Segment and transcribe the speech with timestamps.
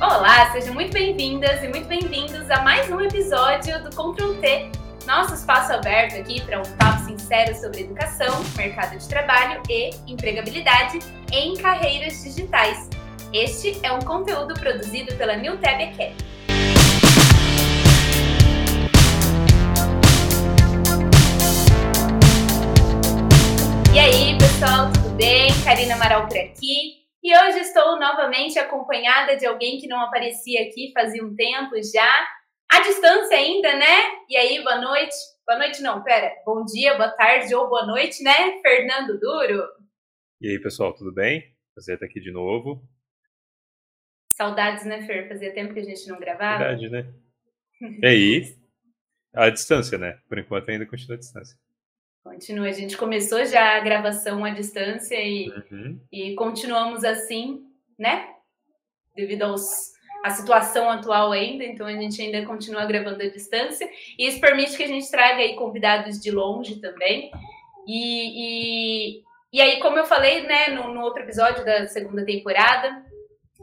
[0.00, 4.70] Olá, sejam muito bem-vindas e muito bem-vindos a mais um episódio do T,
[5.06, 11.00] nosso espaço aberto aqui para um papo sincero sobre educação, mercado de trabalho e empregabilidade
[11.30, 12.88] em carreiras digitais.
[13.30, 16.16] Este é um conteúdo produzido pela New Tab Academy.
[23.92, 25.52] E aí, pessoal, tudo bem?
[25.62, 26.99] Karina Amaral por aqui.
[27.22, 32.28] E hoje estou novamente acompanhada de alguém que não aparecia aqui fazia um tempo já,
[32.70, 34.24] à distância ainda, né?
[34.26, 35.14] E aí, boa noite.
[35.46, 36.32] Boa noite, não, pera.
[36.46, 38.60] Bom dia, boa tarde ou boa noite, né?
[38.62, 39.68] Fernando Duro.
[40.40, 41.54] E aí, pessoal, tudo bem?
[41.74, 42.82] Prazer estar aqui de novo.
[44.30, 45.28] Saudades, né, Fer?
[45.28, 46.64] Fazia tempo que a gente não gravava.
[46.64, 47.12] Verdade, né?
[48.02, 48.56] E aí,
[49.34, 50.18] a distância, né?
[50.26, 51.58] Por enquanto ainda continua a distância.
[52.30, 52.68] Continua.
[52.68, 56.00] A gente começou já a gravação à distância e, uhum.
[56.12, 57.64] e continuamos assim,
[57.98, 58.28] né?
[59.16, 59.66] Devido aos,
[60.24, 63.90] à situação atual ainda, então a gente ainda continua gravando à distância.
[64.16, 67.32] E isso permite que a gente traga aí convidados de longe também.
[67.84, 73.04] E, e, e aí, como eu falei, né, no, no outro episódio da segunda temporada,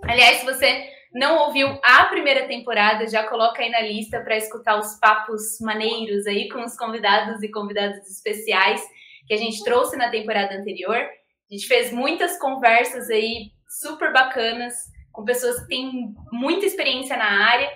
[0.04, 4.80] aliás, se você não ouviu a primeira temporada, já coloca aí na lista para escutar
[4.80, 8.82] os papos maneiros aí com os convidados e convidadas especiais
[9.28, 10.98] que a gente trouxe na temporada anterior.
[10.98, 14.74] A gente fez muitas conversas aí super bacanas
[15.12, 17.70] com pessoas que têm muita experiência na área.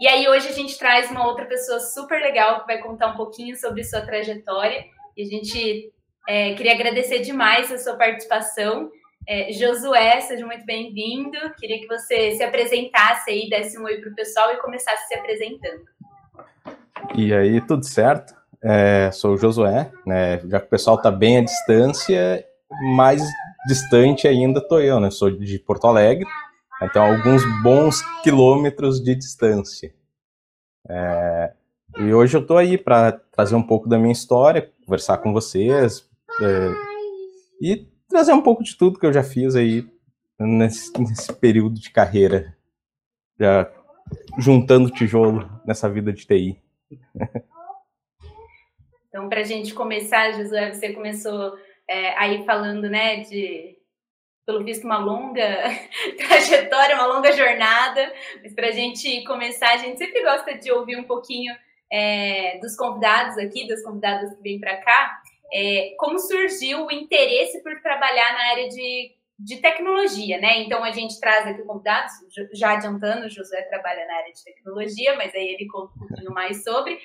[0.00, 3.16] E aí hoje a gente traz uma outra pessoa super legal que vai contar um
[3.16, 4.84] pouquinho sobre sua trajetória.
[5.16, 5.92] E a gente
[6.28, 8.90] é, queria agradecer demais a sua participação.
[9.26, 11.38] É, Josué, seja muito bem-vindo.
[11.58, 15.14] Queria que você se apresentasse aí, desse um oi para o pessoal e começasse se
[15.14, 15.84] apresentando.
[17.14, 18.34] E aí, tudo certo?
[18.62, 20.40] É, sou o Josué, né?
[20.48, 22.44] Já que o pessoal está bem à distância,
[22.94, 23.22] mais
[23.66, 25.10] distante ainda estou eu, né?
[25.10, 26.26] Sou de Porto Alegre,
[26.82, 29.94] então alguns bons quilômetros de distância.
[30.88, 31.52] É,
[31.98, 36.08] e hoje eu estou aí para trazer um pouco da minha história, conversar com vocês
[36.40, 36.68] é,
[37.60, 39.84] e trazer um pouco de tudo que eu já fiz aí
[40.38, 42.56] nesse, nesse período de carreira,
[43.40, 43.72] já
[44.38, 46.62] juntando tijolo nessa vida de TI.
[49.08, 51.54] Então, para a gente começar, Josué, você começou
[51.88, 53.76] é, aí falando, né, de,
[54.46, 55.64] pelo visto, uma longa
[56.16, 58.12] trajetória, uma longa jornada,
[58.42, 61.54] mas para a gente começar, a gente sempre gosta de ouvir um pouquinho
[61.92, 65.21] é, dos convidados aqui, das convidadas que vêm para cá,
[65.52, 70.62] é, como surgiu o interesse por trabalhar na área de, de tecnologia, né?
[70.62, 72.12] Então a gente traz aqui convidados,
[72.54, 76.32] já adiantando, o José trabalha na área de tecnologia, mas aí ele conta um pouquinho
[76.32, 76.98] mais sobre.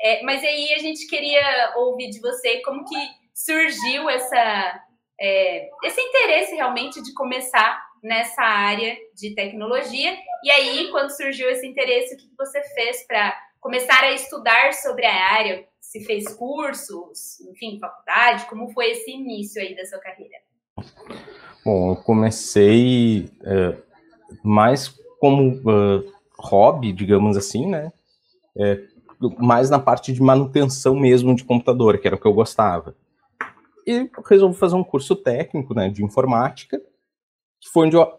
[0.00, 2.96] É, mas aí a gente queria ouvir de você como que
[3.32, 4.82] surgiu essa,
[5.20, 10.16] é, esse interesse realmente de começar nessa área de tecnologia.
[10.44, 13.34] E aí, quando surgiu esse interesse, o que você fez para
[13.64, 15.66] começar a estudar sobre a área?
[15.94, 18.46] se fez cursos, enfim, faculdade?
[18.46, 20.34] Como foi esse início aí da sua carreira?
[21.64, 23.76] Bom, eu comecei é,
[24.42, 24.88] mais
[25.20, 27.92] como uh, hobby, digamos assim, né?
[28.58, 28.82] É,
[29.38, 32.96] mais na parte de manutenção mesmo de computador, que era o que eu gostava.
[33.86, 36.80] E resolvi fazer um curso técnico, né, de informática,
[37.60, 38.12] que foi onde eu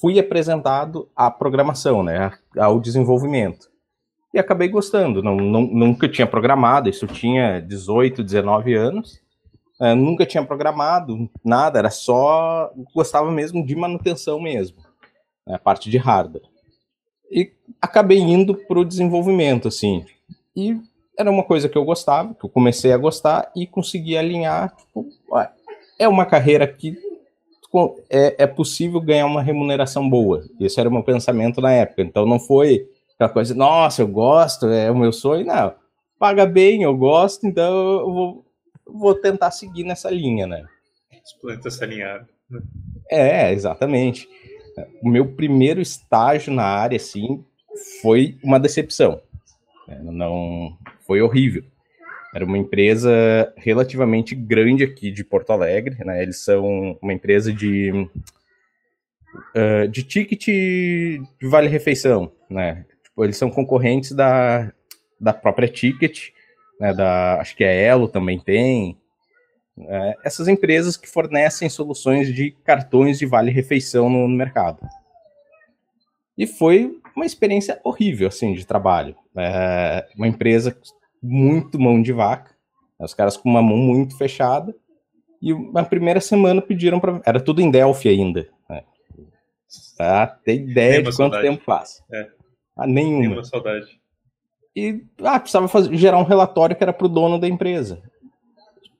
[0.00, 3.73] fui apresentado à programação, né, ao desenvolvimento
[4.34, 5.22] e acabei gostando.
[5.22, 9.22] Não, não, nunca tinha programado, isso tinha 18, 19 anos.
[9.80, 14.78] É, nunca tinha programado nada, era só gostava mesmo de manutenção mesmo,
[15.46, 16.44] né, a parte de hardware.
[17.30, 20.04] E acabei indo para o desenvolvimento, assim.
[20.54, 20.80] E
[21.18, 24.74] era uma coisa que eu gostava, que eu comecei a gostar e consegui alinhar.
[24.76, 25.08] Tipo,
[25.98, 26.96] é uma carreira que
[28.08, 30.44] é, é possível ganhar uma remuneração boa.
[30.60, 32.02] Esse era o meu pensamento na época.
[32.02, 32.88] Então não foi
[33.24, 35.46] aquela coisa, nossa, eu gosto, é o meu sonho.
[35.46, 35.74] Não,
[36.18, 38.46] paga bem, eu gosto, então eu vou,
[38.86, 40.64] vou tentar seguir nessa linha, né?
[41.24, 42.26] Os planetas se alinharam.
[43.10, 44.28] É, exatamente.
[45.02, 47.44] O meu primeiro estágio na área, assim,
[48.02, 49.20] foi uma decepção.
[49.88, 50.76] É, não
[51.06, 51.64] foi horrível.
[52.34, 53.10] Era uma empresa
[53.56, 56.20] relativamente grande aqui de Porto Alegre, né?
[56.20, 57.92] Eles são uma empresa de
[59.54, 62.84] uh, de ticket de vale refeição, né?
[63.14, 64.72] Tipo, eles são concorrentes da,
[65.20, 66.30] da própria Ticket,
[66.80, 68.98] né, da, acho que a Elo também tem.
[69.78, 74.80] É, essas empresas que fornecem soluções de cartões de vale-refeição no, no, mercado.
[76.36, 79.14] E foi uma experiência horrível, assim, de trabalho.
[79.36, 80.76] É, uma empresa
[81.22, 82.50] muito mão de vaca,
[82.98, 84.74] né, os caras com uma mão muito fechada,
[85.40, 87.20] e na primeira semana pediram para...
[87.24, 88.82] Era tudo em Delphi ainda, né?
[89.96, 90.26] Tá?
[90.26, 91.42] Tem ideia de quanto saudade.
[91.42, 92.02] tempo faz?
[92.10, 92.43] É.
[92.76, 93.20] Ah, nenhuma.
[93.20, 94.00] Nenhuma saudade.
[94.76, 98.02] E ah, precisava fazer, gerar um relatório que era para o dono da empresa.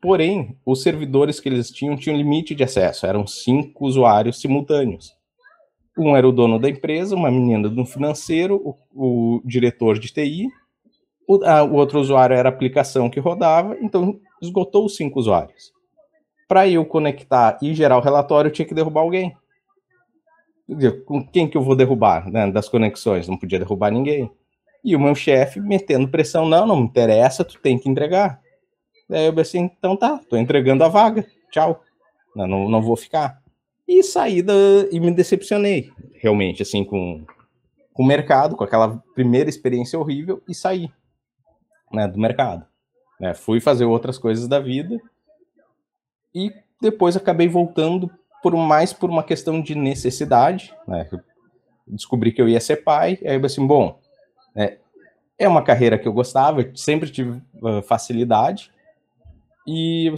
[0.01, 5.17] Porém, os servidores que eles tinham tinham limite de acesso, eram cinco usuários simultâneos.
[5.99, 10.49] Um era o dono da empresa, uma menina do financeiro, o, o diretor de TI,
[11.27, 15.73] o, a, o, outro usuário era a aplicação que rodava, então esgotou os cinco usuários.
[16.47, 19.35] Para eu conectar e gerar o relatório, eu tinha que derrubar alguém.
[21.05, 23.29] Com quem que eu vou derrubar né, das conexões?
[23.29, 24.31] Não podia derrubar ninguém.
[24.83, 28.41] E o meu chefe metendo pressão, não, não me interessa, tu tem que entregar.
[29.09, 31.83] Daí eu assim, então tá, tô entregando a vaga, tchau.
[32.35, 33.43] Não, não, não vou ficar.
[33.87, 34.55] E saí da,
[34.91, 37.25] e me decepcionei, realmente, assim, com,
[37.93, 40.91] com o mercado, com aquela primeira experiência horrível, e saí
[41.93, 42.67] né, do mercado.
[43.21, 43.35] Né?
[43.35, 45.01] Fui fazer outras coisas da vida
[46.35, 48.11] e depois acabei voltando
[48.45, 50.75] por mais por uma questão de necessidade.
[50.87, 51.09] Né?
[51.89, 53.99] Descobri que eu ia ser pai, aí eu assim, bom,
[54.55, 54.77] é,
[55.39, 58.71] é uma carreira que eu gostava, eu sempre tive uh, facilidade,
[59.67, 60.13] e,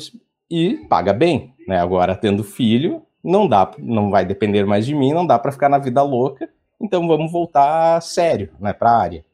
[0.51, 1.79] e paga bem, né?
[1.79, 5.69] Agora, tendo filho, não dá, não vai depender mais de mim, não dá para ficar
[5.69, 6.51] na vida louca,
[6.81, 9.25] então vamos voltar sério, né, para a área.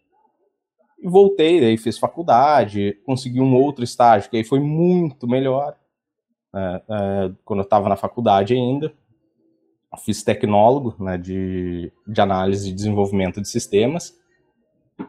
[1.02, 5.76] Voltei, daí fiz faculdade, consegui um outro estágio que aí foi muito melhor,
[6.54, 8.92] é, é, quando eu estava na faculdade ainda.
[10.04, 14.18] Fiz tecnólogo né, de, de análise e desenvolvimento de sistemas.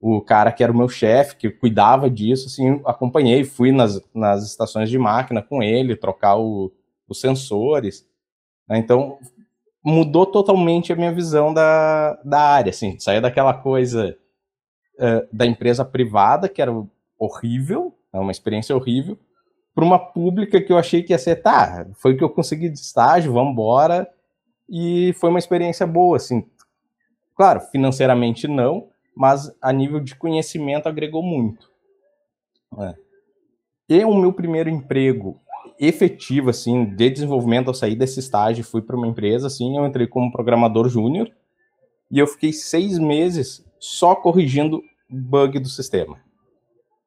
[0.00, 4.44] o cara que era o meu chefe, que cuidava disso, assim, acompanhei, fui nas, nas
[4.44, 6.72] estações de máquina com ele, trocar o,
[7.08, 8.04] os sensores.
[8.68, 8.78] Né?
[8.78, 9.18] Então,
[9.84, 14.16] mudou totalmente a minha visão da, da área, assim, sair daquela coisa
[14.98, 16.72] uh, da empresa privada, que era
[17.18, 19.18] horrível, é uma experiência horrível,
[19.74, 22.68] para uma pública que eu achei que ia ser, tá, foi o que eu consegui
[22.68, 24.08] de estágio, vamos embora,
[24.68, 26.44] e foi uma experiência boa, assim,
[27.34, 31.70] claro, financeiramente não, mas a nível de conhecimento agregou muito.
[32.78, 32.94] É.
[33.88, 35.38] E o meu primeiro emprego
[35.78, 40.06] efetivo, assim, de desenvolvimento, ao sair desse estágio, fui para uma empresa, assim, eu entrei
[40.06, 41.30] como programador júnior
[42.10, 46.20] e eu fiquei seis meses só corrigindo bug do sistema.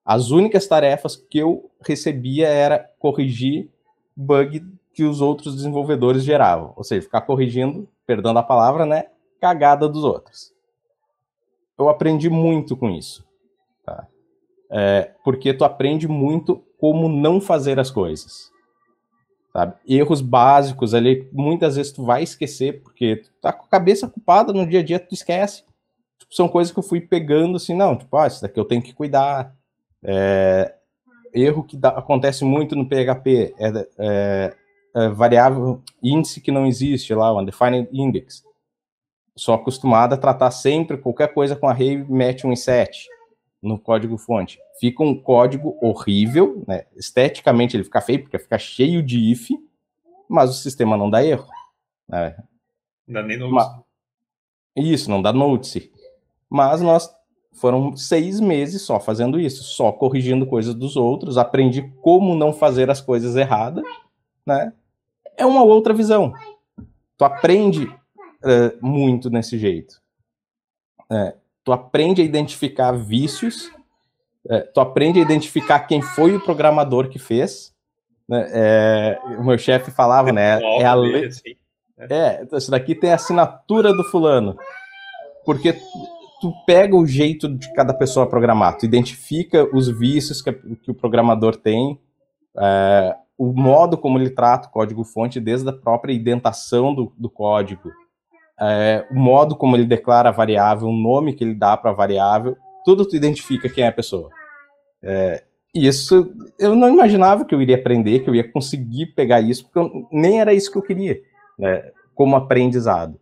[0.04, 3.70] As únicas tarefas que eu recebia era corrigir
[4.16, 9.08] bug que os outros desenvolvedores geravam, ou seja, ficar corrigindo, perdão a palavra, né,
[9.40, 10.56] cagada dos outros
[11.78, 13.26] eu aprendi muito com isso.
[13.86, 14.08] Tá?
[14.70, 18.52] É, porque tu aprende muito como não fazer as coisas.
[19.52, 19.76] Sabe?
[19.88, 24.52] Erros básicos ali, muitas vezes tu vai esquecer, porque tu tá com a cabeça ocupada
[24.52, 25.64] no dia a dia, tu esquece.
[26.26, 28.82] Tipo, são coisas que eu fui pegando assim, não, tipo, ah, isso daqui eu tenho
[28.82, 29.56] que cuidar.
[30.04, 30.76] É,
[31.34, 34.56] erro que dá, acontece muito no PHP é, é,
[34.96, 38.46] é, variável índice que não existe lá, o undefined index
[39.36, 43.08] sou acostumado a tratar sempre qualquer coisa com array mete um 7
[43.62, 44.60] no código fonte.
[44.80, 46.86] Fica um código horrível, né?
[46.96, 49.50] esteticamente ele fica feio, porque fica cheio de if,
[50.30, 51.48] mas o sistema não dá erro.
[52.08, 52.36] Né?
[53.08, 53.84] Não dá nem notice.
[54.76, 55.92] Isso, não dá notice.
[56.56, 57.14] Mas nós
[57.52, 62.90] foram seis meses só fazendo isso, só corrigindo coisas dos outros, aprendi como não fazer
[62.90, 63.84] as coisas erradas,
[64.46, 64.72] né?
[65.36, 66.34] É uma outra visão.
[67.18, 70.02] Tu aprende uh, muito nesse jeito.
[71.12, 73.70] É, tu aprende a identificar vícios,
[74.50, 77.76] é, tu aprende a identificar quem foi o programador que fez.
[78.30, 78.48] Né?
[78.54, 80.62] É, o meu chefe falava, né?
[80.80, 81.26] É a lei.
[81.26, 81.58] Assim,
[81.98, 82.08] né?
[82.10, 84.58] É, isso daqui tem a assinatura do fulano.
[85.46, 85.76] Porque
[86.42, 90.96] tu pega o jeito de cada pessoa programar, tu identifica os vícios que, que o
[90.96, 92.00] programador tem,
[92.58, 97.92] é, o modo como ele trata o código-fonte, desde a própria indentação do, do código,
[98.60, 101.94] é, o modo como ele declara a variável, o nome que ele dá para a
[101.94, 104.30] variável, tudo tu identifica quem é a pessoa.
[105.04, 109.42] É, e isso eu não imaginava que eu iria aprender, que eu ia conseguir pegar
[109.42, 111.20] isso, porque eu, nem era isso que eu queria,
[111.60, 113.20] né, como aprendizado.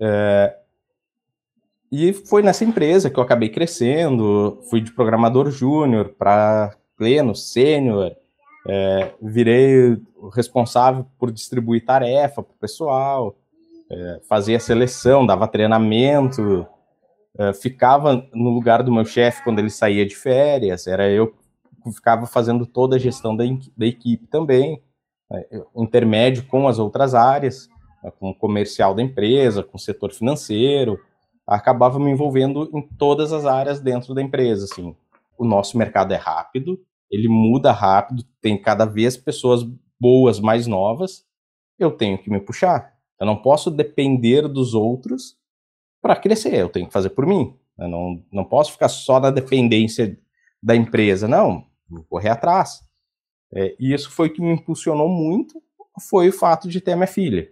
[0.00, 0.56] É,
[1.90, 8.12] e foi nessa empresa que eu acabei crescendo, fui de programador júnior para pleno, sênior,
[8.68, 9.96] é, virei
[10.34, 13.36] responsável por distribuir tarefa para o pessoal,
[13.90, 16.66] é, fazia seleção, dava treinamento,
[17.38, 21.92] é, ficava no lugar do meu chefe quando ele saía de férias, era eu que
[21.92, 23.44] ficava fazendo toda a gestão da,
[23.76, 24.82] da equipe também,
[25.32, 27.68] é, intermédio com as outras áreas,
[28.02, 30.98] né, com o comercial da empresa, com o setor financeiro,
[31.46, 34.96] acabava me envolvendo em todas as áreas dentro da empresa, assim.
[35.38, 39.62] O nosso mercado é rápido, ele muda rápido, tem cada vez pessoas
[40.00, 41.24] boas mais novas,
[41.78, 42.94] eu tenho que me puxar.
[43.20, 45.36] Eu não posso depender dos outros
[46.02, 47.56] para crescer, eu tenho que fazer por mim.
[47.78, 50.18] Eu não, não posso ficar só na dependência
[50.62, 52.80] da empresa, não, vou correr atrás.
[53.54, 55.62] É, e isso foi o que me impulsionou muito,
[56.10, 57.48] foi o fato de ter minha filha,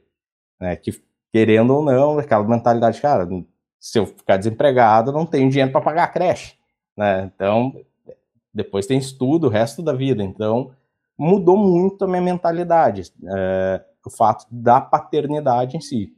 [0.61, 0.93] né, que
[1.33, 3.27] querendo ou não, aquela mentalidade, cara,
[3.85, 6.57] se eu ficar desempregado, não tenho dinheiro para pagar a creche,
[6.97, 7.85] né, então
[8.53, 10.23] depois tem estudo o resto da vida.
[10.23, 10.75] Então,
[11.19, 16.17] mudou muito a minha mentalidade, é, o fato da paternidade em si.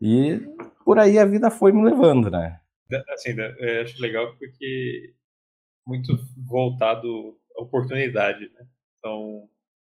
[0.00, 0.40] E
[0.84, 2.60] por aí a vida foi me levando, né?
[3.08, 5.14] Assim, eu acho legal porque
[5.86, 8.66] muito voltado à oportunidade, né?
[8.98, 9.48] Então,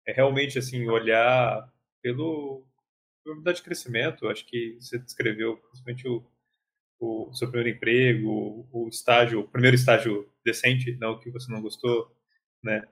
[0.07, 1.67] é realmente assim olhar
[2.01, 2.63] pelo
[3.21, 4.27] oportunidade de crescimento.
[4.27, 6.23] Acho que você descreveu principalmente o,
[7.03, 12.15] o seu primeiro emprego, o estágio, o primeiro estágio decente, não que você não gostou,
[12.63, 12.83] né?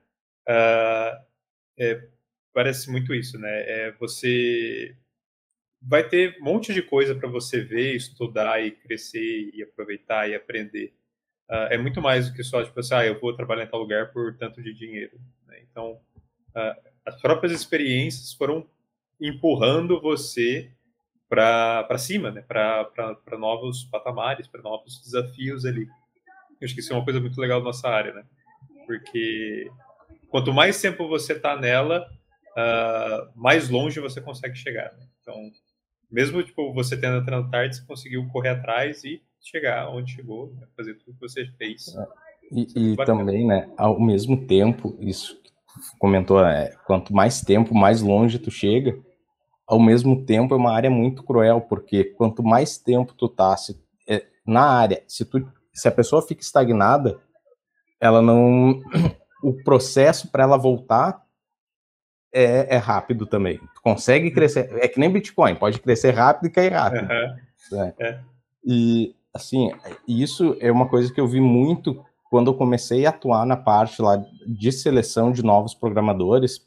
[0.47, 1.25] Uh,
[1.77, 2.07] é,
[2.53, 3.49] parece muito isso, né?
[3.49, 4.95] É, você
[5.81, 10.35] vai ter um monte de coisa para você ver, estudar e crescer e aproveitar e
[10.35, 10.93] aprender.
[11.49, 13.79] Uh, é muito mais do que só tipo assim, ah, eu vou trabalhar em tal
[13.79, 15.19] lugar por tanto de dinheiro.
[15.47, 15.63] Né?
[15.69, 15.99] Então,
[16.55, 18.69] uh, as próprias experiências foram
[19.19, 20.71] empurrando você
[21.31, 22.41] para cima, né?
[22.41, 25.87] para novos patamares, para novos desafios ali.
[26.59, 28.25] Eu acho que isso é uma coisa muito legal da nossa área, né?
[28.85, 29.71] Porque
[30.29, 32.05] quanto mais tempo você está nela,
[32.51, 34.91] uh, mais longe você consegue chegar.
[34.91, 35.07] Né?
[35.21, 35.51] Então,
[36.11, 40.67] mesmo tipo, você tendo entrando tarde, você conseguiu correr atrás e chegar onde chegou, né?
[40.75, 41.95] fazer tudo que você fez.
[41.95, 42.07] É.
[42.51, 45.49] E, e também, né, ao mesmo tempo, isso que
[45.97, 48.99] comentou, é, quanto mais tempo, mais longe tu chega,
[49.71, 53.81] ao mesmo tempo é uma área muito cruel, porque quanto mais tempo tu tá se,
[54.05, 57.21] é, na área, se, tu, se a pessoa fica estagnada,
[57.99, 58.81] ela não.
[59.43, 61.25] O processo para ela voltar
[62.31, 63.57] é, é, rápido também.
[63.57, 64.69] Tu consegue crescer.
[64.75, 67.09] É que nem Bitcoin, pode crescer rápido e cair rápido.
[67.09, 67.91] Uhum.
[67.97, 68.19] É.
[68.63, 69.71] E, assim,
[70.07, 73.99] isso é uma coisa que eu vi muito quando eu comecei a atuar na parte
[73.99, 76.61] lá de seleção de novos programadores.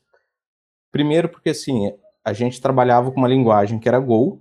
[0.90, 1.92] Primeiro, porque, assim,
[2.24, 4.40] a gente trabalhava com uma linguagem que era Go,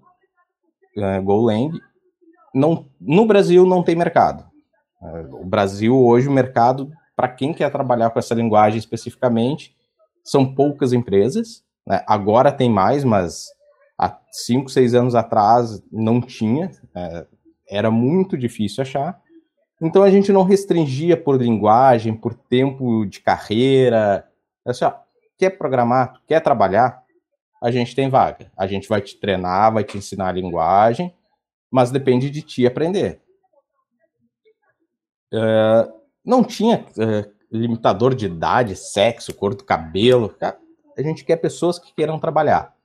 [0.98, 1.72] uh, Golang.
[2.54, 4.46] Não, no Brasil não tem mercado.
[5.02, 9.76] Uh, o Brasil hoje o mercado para quem quer trabalhar com essa linguagem especificamente
[10.24, 11.64] são poucas empresas.
[11.86, 12.02] Né?
[12.08, 13.48] Agora tem mais, mas
[13.98, 16.72] há cinco, seis anos atrás não tinha.
[16.96, 17.28] Uh,
[17.70, 19.22] era muito difícil achar.
[19.82, 24.26] Então a gente não restringia por linguagem, por tempo de carreira.
[24.66, 24.94] É assim, ó,
[25.38, 27.03] quer programar, quer trabalhar,
[27.64, 28.52] a gente tem vaga.
[28.58, 31.16] A gente vai te treinar, vai te ensinar a linguagem,
[31.72, 33.22] mas depende de ti aprender.
[35.34, 35.90] Uh,
[36.26, 40.36] não tinha uh, limitador de idade, sexo, cor do cabelo.
[40.42, 42.76] A gente quer pessoas que queiram trabalhar.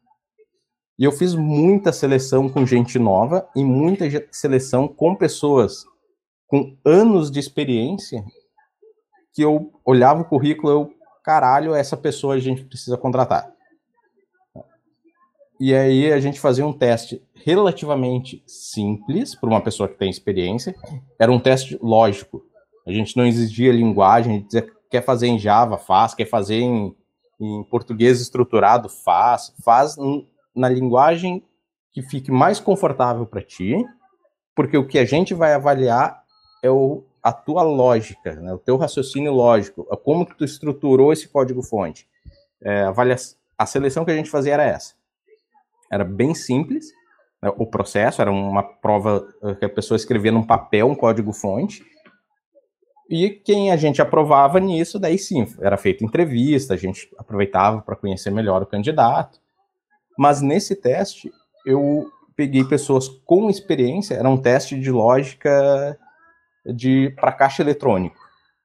[0.96, 5.84] E eu fiz muita seleção com gente nova e muita seleção com pessoas
[6.46, 8.24] com anos de experiência
[9.34, 10.92] que eu olhava o currículo e eu,
[11.24, 13.57] caralho, essa pessoa a gente precisa contratar.
[15.60, 20.74] E aí a gente fazia um teste relativamente simples para uma pessoa que tem experiência.
[21.18, 22.44] Era um teste lógico.
[22.86, 26.60] A gente não exigia linguagem, a gente dizia, quer fazer em Java, faz, quer fazer
[26.60, 26.94] em,
[27.40, 29.52] em português estruturado, faz.
[29.64, 29.96] Faz
[30.54, 31.42] na linguagem
[31.92, 33.84] que fique mais confortável para ti,
[34.54, 36.22] porque o que a gente vai avaliar
[36.62, 41.28] é o, a tua lógica, né, o teu raciocínio lógico, como que tu estruturou esse
[41.28, 42.06] código-fonte.
[42.60, 42.84] É,
[43.56, 44.97] a seleção que a gente fazia era essa
[45.90, 46.86] era bem simples.
[47.42, 47.50] Né?
[47.56, 51.84] O processo era uma prova eh, que a pessoa escrevia num papel um código-fonte.
[53.10, 57.96] E quem a gente aprovava nisso, daí sim, era feita entrevista, a gente aproveitava para
[57.96, 59.40] conhecer melhor o candidato.
[60.18, 61.32] Mas nesse teste,
[61.64, 65.98] eu peguei pessoas com experiência, era um teste de lógica
[66.66, 68.16] de para caixa eletrônico.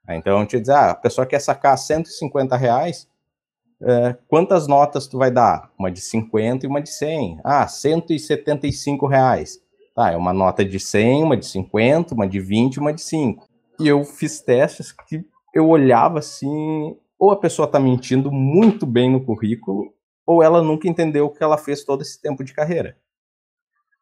[0.10, 3.08] Então, eu te dizer, ah, a pessoa quer sacar 150 reais,
[3.86, 5.72] é, quantas notas tu vai dar?
[5.78, 7.40] Uma de 50 e uma de 100.
[7.44, 9.60] Ah, 175 reais.
[9.96, 13.48] Tá, é uma nota de 100, uma de 50, uma de 20 uma de 5.
[13.80, 15.24] E eu fiz testes que
[15.54, 19.94] eu olhava assim, ou a pessoa está mentindo muito bem no currículo,
[20.26, 22.98] ou ela nunca entendeu o que ela fez todo esse tempo de carreira.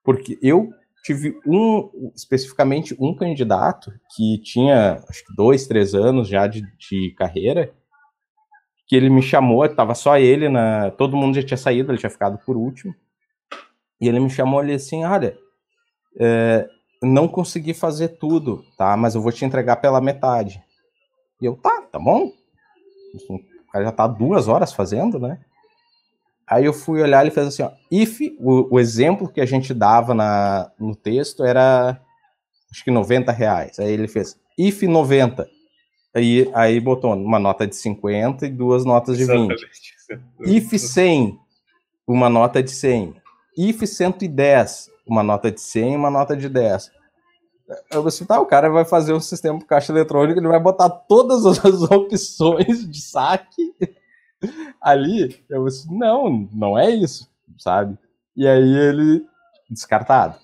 [0.03, 0.69] Porque eu
[1.03, 7.13] tive um, especificamente um candidato que tinha, acho que dois, três anos já de, de
[7.17, 7.73] carreira,
[8.91, 12.09] que ele me chamou, estava só ele, na, todo mundo já tinha saído, ele tinha
[12.09, 12.93] ficado por último,
[14.01, 15.37] e ele me chamou ali assim, olha,
[16.19, 16.67] é,
[17.01, 20.61] não consegui fazer tudo, tá, mas eu vou te entregar pela metade.
[21.41, 22.33] E eu, tá, tá bom.
[23.29, 25.39] O cara já tá duas horas fazendo, né?
[26.45, 29.73] Aí eu fui olhar, ele fez assim, ó, if, o, o exemplo que a gente
[29.73, 31.97] dava na, no texto era,
[32.69, 33.79] acho que 90 reais.
[33.79, 35.47] Aí ele fez, if 90.
[36.13, 39.55] Aí, aí botou uma nota de 50 e duas notas de 20.
[40.45, 41.39] If 100,
[42.05, 43.15] uma nota de 100.
[43.57, 46.91] If 110, uma nota de 100 e uma nota de 10.
[47.89, 50.89] Eu vou citar, o cara vai fazer um sistema de caixa eletrônico, ele vai botar
[50.89, 53.73] todas as opções de saque
[54.81, 57.97] ali, eu disse, não, não é isso, sabe?
[58.35, 59.23] E aí ele,
[59.69, 60.37] descartado.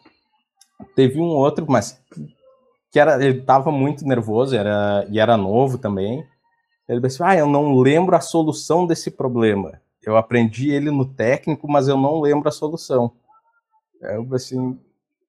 [0.95, 1.99] Teve um outro, mas
[2.97, 6.25] que era, ele tava muito nervoso, era, e era novo também.
[6.89, 9.79] Ele disse, ah, eu não lembro a solução desse problema.
[10.01, 13.11] Eu aprendi ele no técnico, mas eu não lembro a solução.
[14.01, 14.79] Eu assim,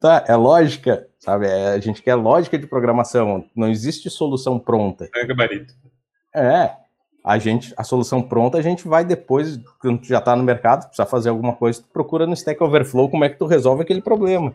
[0.00, 1.46] tá, é lógica, sabe?
[1.46, 5.06] É, a gente quer lógica de programação, não existe solução pronta.
[5.14, 5.74] É gabarito.
[6.34, 6.74] É,
[7.22, 10.86] a gente, a solução pronta, a gente vai depois, quando tu já está no mercado,
[10.86, 14.00] precisa fazer alguma coisa, tu procura no Stack Overflow como é que tu resolve aquele
[14.00, 14.54] problema.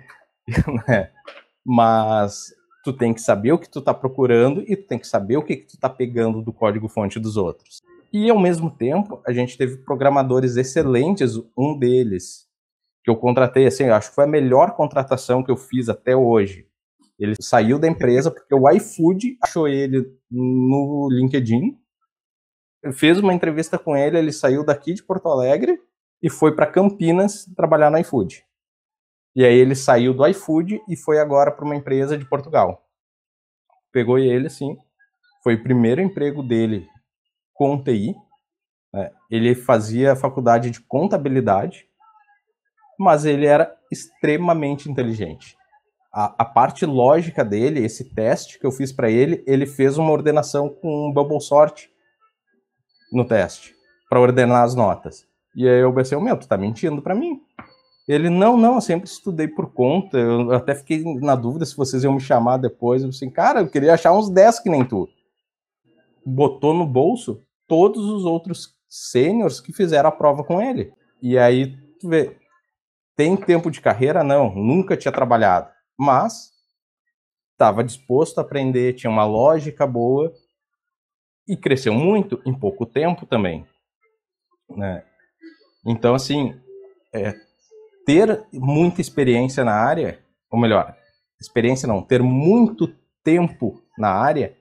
[0.88, 1.12] Né?
[1.63, 2.52] Mas
[2.84, 5.43] tu tem que saber o que tu está procurando e tu tem que saber o
[5.43, 7.82] que, que tu está pegando do código-fonte dos outros.
[8.12, 12.48] E ao mesmo tempo, a gente teve programadores excelentes, um deles
[13.04, 16.67] que eu contratei, assim, acho que foi a melhor contratação que eu fiz até hoje.
[17.19, 21.78] Ele saiu da empresa porque o iFood achou ele no LinkedIn
[22.91, 25.80] fez uma entrevista com ele, ele saiu daqui de Porto Alegre
[26.22, 28.43] e foi para Campinas trabalhar no iFood.
[29.36, 32.86] E aí ele saiu do iFood e foi agora para uma empresa de Portugal.
[33.91, 34.78] Pegou ele assim,
[35.43, 36.88] foi o primeiro emprego dele
[37.54, 38.15] com TI.
[38.93, 39.12] Né?
[39.30, 41.88] Ele fazia faculdade de contabilidade,
[43.00, 45.58] mas ele era extremamente inteligente.
[46.13, 50.12] A, a, parte lógica dele, esse teste que eu fiz para ele, ele fez uma
[50.12, 51.89] ordenação com Bubble Sort
[53.12, 53.76] no teste
[54.08, 55.28] para ordenar as notas.
[55.56, 57.41] E aí eu pensei, meu, tu tá mentindo para mim.
[58.08, 60.18] Ele, não, não, eu sempre estudei por conta.
[60.18, 63.02] Eu até fiquei na dúvida se vocês iam me chamar depois.
[63.02, 65.08] Eu assim, cara, eu queria achar uns 10 que nem tu.
[66.26, 70.94] Botou no bolso todos os outros sêniores que fizeram a prova com ele.
[71.22, 72.38] E aí, tu vê,
[73.16, 74.24] tem tempo de carreira?
[74.24, 75.70] Não, nunca tinha trabalhado.
[75.98, 76.52] Mas
[77.54, 80.34] estava disposto a aprender, tinha uma lógica boa
[81.48, 83.66] e cresceu muito em pouco tempo também.
[84.70, 85.06] Né?
[85.86, 86.60] Então, assim,
[87.13, 87.34] é,
[88.06, 90.96] ter muita experiência na área, ou melhor,
[91.39, 92.88] experiência não, ter muito
[93.24, 94.56] tempo na área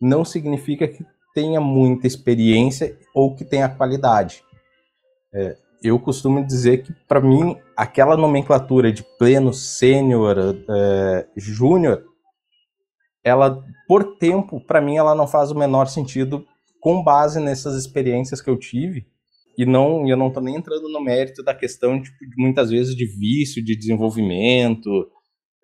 [0.00, 4.42] não significa que tenha muita experiência ou que tenha qualidade.
[5.32, 10.36] É, eu costumo dizer que, para mim, aquela nomenclatura de pleno, sênior,
[10.68, 12.04] é, júnior,
[13.22, 16.44] ela, por tempo, para mim, ela não faz o menor sentido
[16.80, 19.06] com base nessas experiências que eu tive.
[19.58, 23.04] E não, eu não tô nem entrando no mérito da questão, tipo, muitas vezes, de
[23.04, 24.88] vício, de desenvolvimento,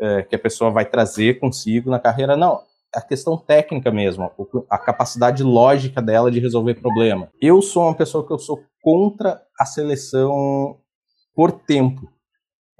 [0.01, 2.37] é, que a pessoa vai trazer consigo na carreira.
[2.37, 2.61] Não,
[2.93, 4.29] a questão técnica mesmo,
[4.69, 7.31] a capacidade lógica dela de resolver problema.
[7.41, 10.81] Eu sou uma pessoa que eu sou contra a seleção
[11.33, 12.11] por tempo.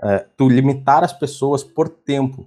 [0.03, 2.45] É, tu limitar as pessoas por tempo.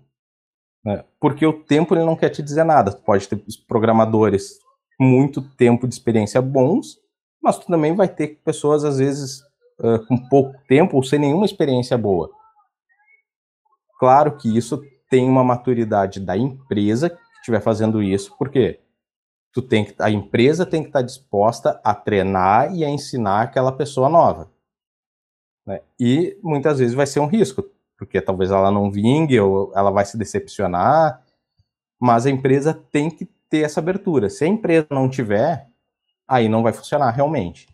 [0.84, 1.06] Né?
[1.22, 2.92] Porque o tempo ele não quer te dizer nada.
[2.92, 4.60] Tu pode ter programadores
[5.00, 6.98] muito tempo de experiência bons,
[7.42, 9.42] mas tu também vai ter pessoas, às vezes,
[9.80, 12.30] uh, com pouco tempo ou sem nenhuma experiência boa.
[14.00, 18.80] Claro que isso tem uma maturidade da empresa que estiver fazendo isso, porque
[19.52, 23.72] tu tem que, a empresa tem que estar disposta a treinar e a ensinar aquela
[23.72, 24.52] pessoa nova.
[25.66, 25.82] Né?
[26.00, 27.64] E muitas vezes vai ser um risco
[27.98, 31.24] porque talvez ela não vingue ou ela vai se decepcionar,
[32.00, 34.30] mas a empresa tem que ter essa abertura.
[34.30, 35.67] Se a empresa não tiver,
[36.28, 37.68] aí não vai funcionar realmente.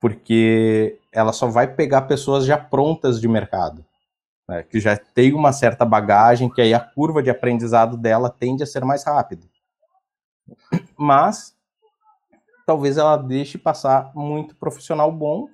[0.00, 3.84] Porque ela só vai pegar pessoas já prontas de mercado,
[4.48, 8.62] né, que já tem uma certa bagagem, que aí a curva de aprendizado dela tende
[8.62, 9.46] a ser mais rápida.
[10.96, 11.56] Mas
[12.64, 15.48] talvez ela deixe passar muito profissional bom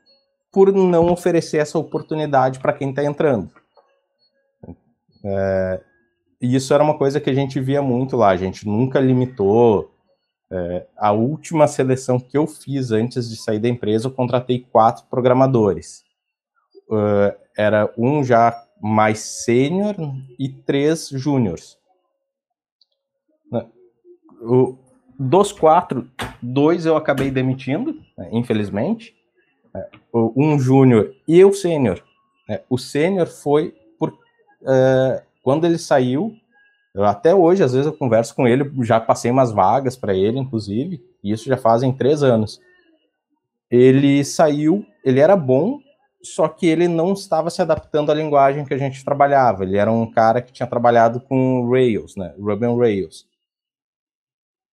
[0.52, 3.50] por não oferecer essa oportunidade para quem está entrando.
[5.24, 5.80] É,
[6.40, 9.93] e isso era uma coisa que a gente via muito lá, a gente nunca limitou.
[10.56, 15.04] É, a última seleção que eu fiz antes de sair da empresa, eu contratei quatro
[15.10, 16.04] programadores.
[16.88, 19.96] Uh, era um já mais sênior
[20.38, 21.76] e três júniores.
[23.50, 23.66] Né,
[25.18, 26.08] dos quatro,
[26.40, 29.12] dois eu acabei demitindo, né, infelizmente.
[29.74, 32.00] É, um júnior e o sênior.
[32.48, 36.36] É, o sênior foi por uh, quando ele saiu,
[36.94, 40.38] eu, até hoje, às vezes eu converso com ele, já passei umas vagas para ele,
[40.38, 42.60] inclusive, e isso já fazem três anos.
[43.68, 45.80] Ele saiu, ele era bom,
[46.22, 49.64] só que ele não estava se adaptando à linguagem que a gente trabalhava.
[49.64, 53.26] Ele era um cara que tinha trabalhado com Rails, né, Ruby on Rails.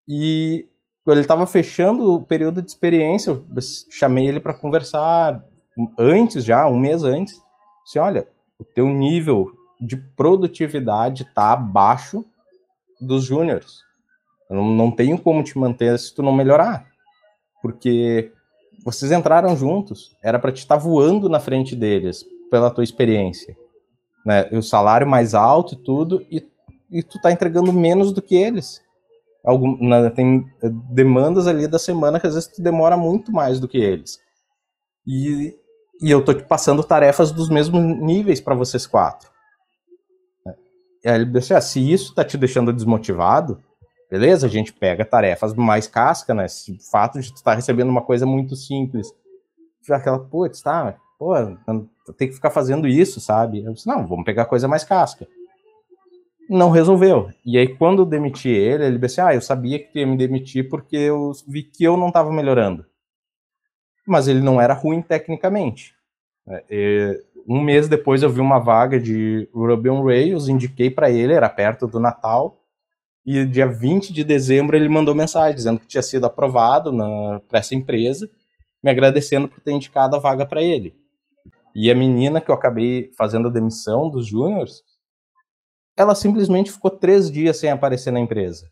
[0.07, 0.67] E
[1.07, 3.43] ele estava fechando o período de experiência, eu
[3.89, 5.43] chamei ele para conversar
[5.97, 7.41] antes já, um mês antes.
[7.83, 8.27] Assim, olha,
[8.59, 12.23] o teu nível de produtividade está abaixo
[12.99, 13.79] dos júniores.
[14.49, 16.85] Não, não tenho como te manter se tu não melhorar.
[17.61, 18.31] Porque
[18.83, 23.57] vocês entraram juntos, era para te estar tá voando na frente deles, pela tua experiência.
[24.25, 24.47] Né?
[24.51, 26.47] O salário mais alto e tudo, e,
[26.91, 28.81] e tu tá entregando menos do que eles.
[29.43, 30.45] Algum, na, tem
[30.91, 34.19] demandas ali da semana que às vezes tu demora muito mais do que eles.
[35.07, 35.55] E,
[35.99, 39.30] e eu tô te passando tarefas dos mesmos níveis para vocês quatro.
[41.05, 43.61] Aí ele disse, ah, se isso tá te deixando desmotivado,
[44.09, 46.45] beleza, a gente pega tarefas mais casca, né?
[46.45, 49.07] o fato de tu estar tá recebendo uma coisa muito simples.
[49.87, 51.33] Já aquela, putz, tá, pô,
[52.17, 53.63] tem que ficar fazendo isso, sabe?
[53.63, 55.27] Eu disse, não, vamos pegar coisa mais casca.
[56.47, 57.29] Não resolveu.
[57.45, 60.69] E aí, quando eu demiti ele, ele disse, ah, eu sabia que ia me demitir
[60.69, 62.85] porque eu vi que eu não estava melhorando.
[64.05, 65.95] Mas ele não era ruim tecnicamente.
[66.47, 71.33] É, um mês depois eu vi uma vaga de Ruby on Rails, indiquei para ele,
[71.33, 72.61] era perto do Natal,
[73.25, 76.91] e dia 20 de dezembro ele mandou mensagem dizendo que tinha sido aprovado
[77.47, 78.29] para essa empresa,
[78.83, 80.95] me agradecendo por ter indicado a vaga para ele.
[81.75, 84.83] E a menina que eu acabei fazendo a demissão dos júniores,
[85.95, 88.69] ela simplesmente ficou três dias sem aparecer na empresa.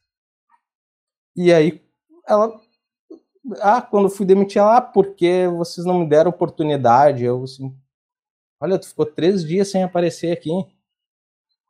[1.36, 1.82] E aí
[2.28, 2.60] ela
[3.62, 7.24] ah, quando fui demitir ela, ah, porque vocês não me deram oportunidade?
[7.24, 7.74] Eu assim,
[8.62, 10.52] Olha, tu ficou três dias sem aparecer aqui,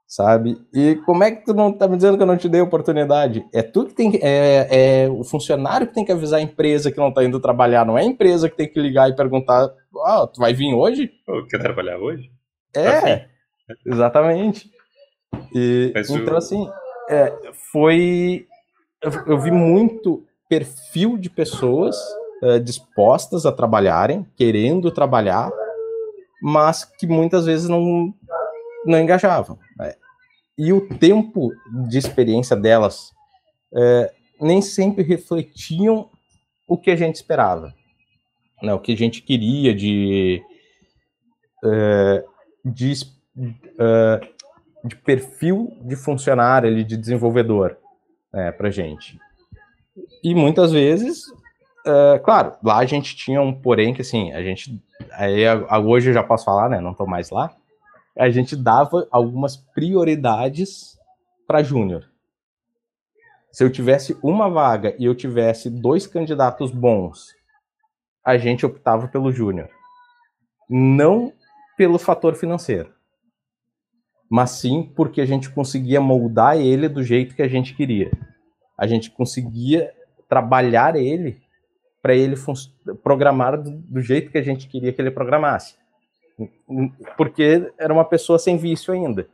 [0.08, 0.60] sabe?
[0.74, 3.48] E como é que tu não tá me dizendo que eu não te dei oportunidade?
[3.54, 6.98] É tu que tem é, é o funcionário que tem que avisar a empresa que
[6.98, 9.70] não tá indo trabalhar, não é a empresa que tem que ligar e perguntar,
[10.04, 11.12] ah, tu vai vir hoje?
[11.28, 12.32] Eu quer trabalhar hoje?
[12.76, 13.28] É,
[13.86, 14.72] exatamente.
[15.54, 16.68] E, então, assim,
[17.08, 18.48] é, foi.
[19.02, 21.96] Eu, eu, vi muito perfil de pessoas
[22.42, 25.52] é, dispostas a trabalharem, querendo trabalhar,
[26.42, 28.14] mas que muitas vezes não,
[28.86, 29.60] não engajavam.
[29.78, 29.94] Né?
[30.58, 31.52] E o tempo
[31.88, 33.12] de experiência delas
[33.74, 36.10] é, nem sempre refletiam
[36.68, 37.74] o que a gente esperava,
[38.62, 38.74] né?
[38.74, 40.42] o que a gente queria de,
[41.64, 42.24] é,
[42.66, 42.94] de,
[43.80, 44.20] é,
[44.86, 47.78] de perfil de funcionário, de desenvolvedor
[48.34, 49.20] né, para gente.
[50.24, 51.24] E muitas vezes,
[51.86, 55.44] é, claro, lá a gente tinha um porém que assim, a gente aí
[55.86, 56.80] hoje eu já posso falar, né?
[56.80, 57.56] Não estou mais lá.
[58.18, 60.98] A gente dava algumas prioridades
[61.48, 62.10] para júnior.
[63.52, 67.34] Se eu tivesse uma vaga e eu tivesse dois candidatos bons,
[68.24, 69.70] a gente optava pelo júnior.
[70.70, 71.34] Não
[71.78, 72.94] pelo fator financeiro,
[74.30, 78.12] mas sim porque a gente conseguia moldar ele do jeito que a gente queria.
[78.78, 79.92] A gente conseguia
[80.30, 81.42] trabalhar ele
[82.02, 82.36] para ele
[83.04, 85.76] programar do, do, jeito que a gente queria que ele programasse.
[87.18, 89.28] Porque era uma pessoa sem vício ainda.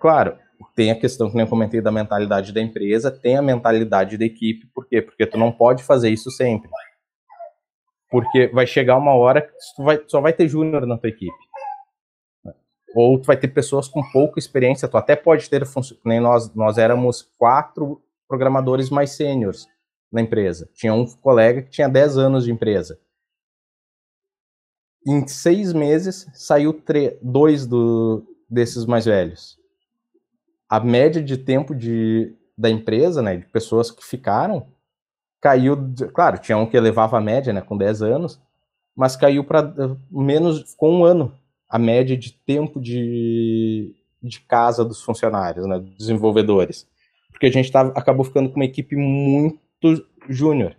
[0.00, 0.38] Claro,
[0.74, 4.24] tem a questão que nem eu comentei da mentalidade da empresa, tem a mentalidade da
[4.24, 5.02] equipe, por quê?
[5.02, 6.70] Porque tu não pode fazer isso sempre.
[8.08, 11.36] Porque vai chegar uma hora que tu vai, só vai ter júnior na tua equipe.
[12.94, 15.62] Ou tu vai ter pessoas com pouca experiência, tu até pode ter,
[16.04, 19.66] nem nós, nós éramos quatro programadores mais sêniores
[20.10, 20.68] na empresa.
[20.74, 22.98] Tinha um colega que tinha 10 anos de empresa.
[25.06, 26.82] Em seis meses, saiu
[27.22, 29.58] dois do, desses mais velhos.
[30.68, 34.66] A média de tempo de, da empresa, né, de pessoas que ficaram,
[35.40, 35.76] caiu,
[36.12, 38.40] claro, tinha um que elevava a média, né, com 10 anos,
[38.96, 39.72] mas caiu para
[40.10, 41.32] menos, com um ano,
[41.68, 46.88] a média de tempo de, de casa dos funcionários, né, dos desenvolvedores.
[47.30, 49.60] Porque a gente tava, acabou ficando com uma equipe muito
[50.28, 50.76] júnior.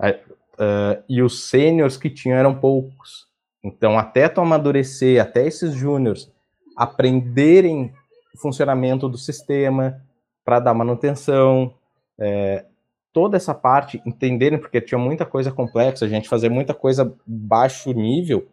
[0.00, 3.28] Uh, e os sêniores que tinham eram poucos.
[3.62, 6.30] Então, até tu amadurecer, até esses júniores
[6.76, 7.92] aprenderem
[8.34, 10.00] o funcionamento do sistema
[10.44, 11.74] para dar manutenção,
[12.18, 12.64] é,
[13.12, 17.92] toda essa parte, entenderem, porque tinha muita coisa complexa, a gente fazer muita coisa baixo
[17.92, 18.48] nível,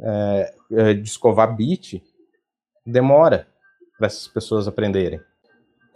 [0.00, 2.02] é, é, de escovar bit,
[2.84, 3.46] demora
[3.98, 5.20] para essas pessoas aprenderem.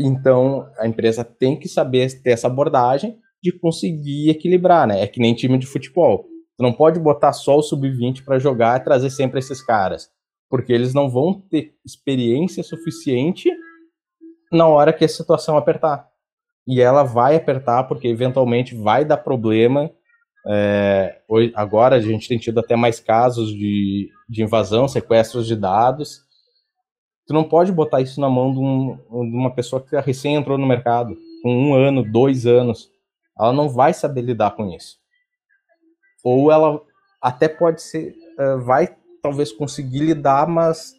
[0.01, 5.03] Então, a empresa tem que saber ter essa abordagem de conseguir equilibrar, né?
[5.03, 6.27] É que nem time de futebol.
[6.57, 10.11] Tu não pode botar só o sub-20 para jogar e trazer sempre esses caras,
[10.49, 13.51] porque eles não vão ter experiência suficiente
[14.53, 16.09] na hora que a situação apertar.
[16.67, 19.91] E ela vai apertar porque eventualmente vai dar problema.
[20.47, 21.21] É,
[21.55, 26.21] agora a gente tem tido até mais casos de, de invasão, sequestros de dados.
[27.29, 28.97] Tu não pode botar isso na mão de, um,
[29.31, 32.91] de uma pessoa que recém entrou no mercado, com um ano, dois anos.
[33.39, 34.97] Ela não vai saber lidar com isso.
[36.25, 36.81] Ou ela
[37.21, 40.95] até pode ser, é, vai talvez conseguir lidar, mas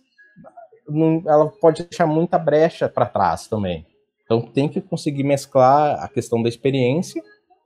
[0.88, 3.88] não, ela pode deixar muita brecha para trás também.
[4.24, 7.24] Então tem que conseguir mesclar a questão da experiência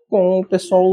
[0.09, 0.87] com o pessoal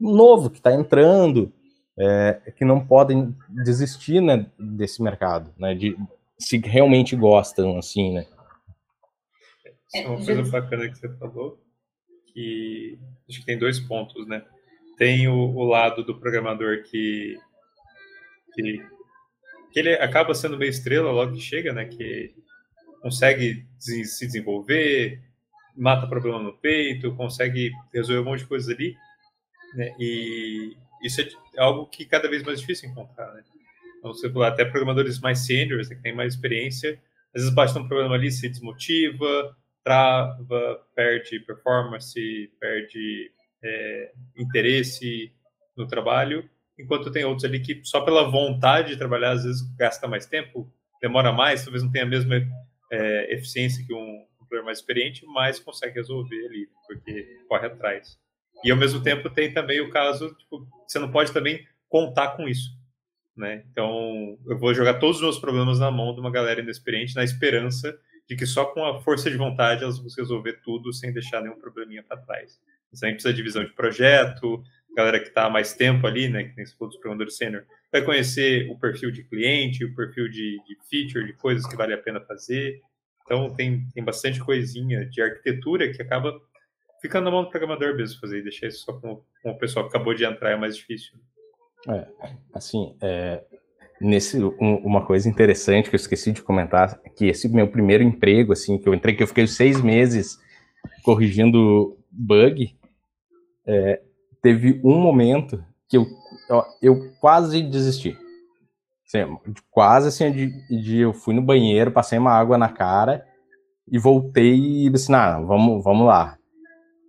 [0.00, 1.52] novo que está entrando,
[1.98, 5.96] é, que não podem desistir né, desse mercado, né, de,
[6.38, 8.26] se realmente gostam, assim, né.
[9.94, 11.62] É uma coisa bacana que você falou,
[12.32, 14.44] que acho que tem dois pontos, né.
[14.98, 17.38] Tem o, o lado do programador que,
[18.54, 18.82] que
[19.74, 21.84] que ele acaba sendo meio estrela logo que chega, né?
[21.84, 22.32] Que
[23.02, 25.20] consegue se desenvolver,
[25.76, 28.96] mata problema no peito, consegue resolver um monte de coisas ali,
[29.74, 29.92] né?
[29.98, 33.42] E isso é algo que cada vez mais difícil encontrar, né?
[34.04, 37.00] Então, até programadores mais seniors, né, que têm mais experiência,
[37.34, 43.30] às vezes bate um problema ali, se desmotiva, trava, perde performance, perde
[43.62, 45.32] é, interesse
[45.76, 50.06] no trabalho, enquanto tem outros ali que só pela vontade de trabalhar às vezes gasta
[50.06, 52.36] mais tempo, demora mais, talvez não tenha a mesma
[52.92, 58.18] é, eficiência que um, player mais experiente, mas consegue resolver ali, porque corre atrás.
[58.62, 62.48] E ao mesmo tempo tem também o caso, tipo, você não pode também contar com
[62.48, 62.70] isso.
[63.36, 63.64] Né?
[63.70, 67.24] Então, eu vou jogar todos os meus problemas na mão de uma galera inexperiente, na
[67.24, 71.42] esperança de que só com a força de vontade elas vão resolver tudo sem deixar
[71.42, 72.60] nenhum probleminha para trás.
[72.92, 74.62] Você precisa de visão de projeto,
[74.96, 78.02] galera que está há mais tempo ali, né, que tem esse dos programadores sênior, vai
[78.02, 81.98] conhecer o perfil de cliente, o perfil de, de feature, de coisas que vale a
[81.98, 82.80] pena fazer.
[83.22, 86.40] Então, tem, tem bastante coisinha de arquitetura que acaba
[87.00, 89.88] ficando na mão do programador mesmo fazer, e deixar isso só com, com o pessoal
[89.88, 91.18] que acabou de entrar é mais difícil.
[91.88, 92.06] É,
[92.54, 93.42] assim, é,
[94.00, 98.52] nesse um, uma coisa interessante que eu esqueci de comentar, que esse meu primeiro emprego,
[98.52, 100.38] assim, que eu entrei, que eu fiquei seis meses
[101.02, 102.76] corrigindo bug,
[103.66, 104.00] é,
[104.42, 106.06] teve um momento que eu,
[106.82, 108.16] eu quase desisti.
[109.06, 109.38] Assim,
[109.70, 113.26] quase assim, de, de, eu fui no banheiro, passei uma água na cara
[113.86, 116.38] e voltei e disse, não, vamos, vamos lá.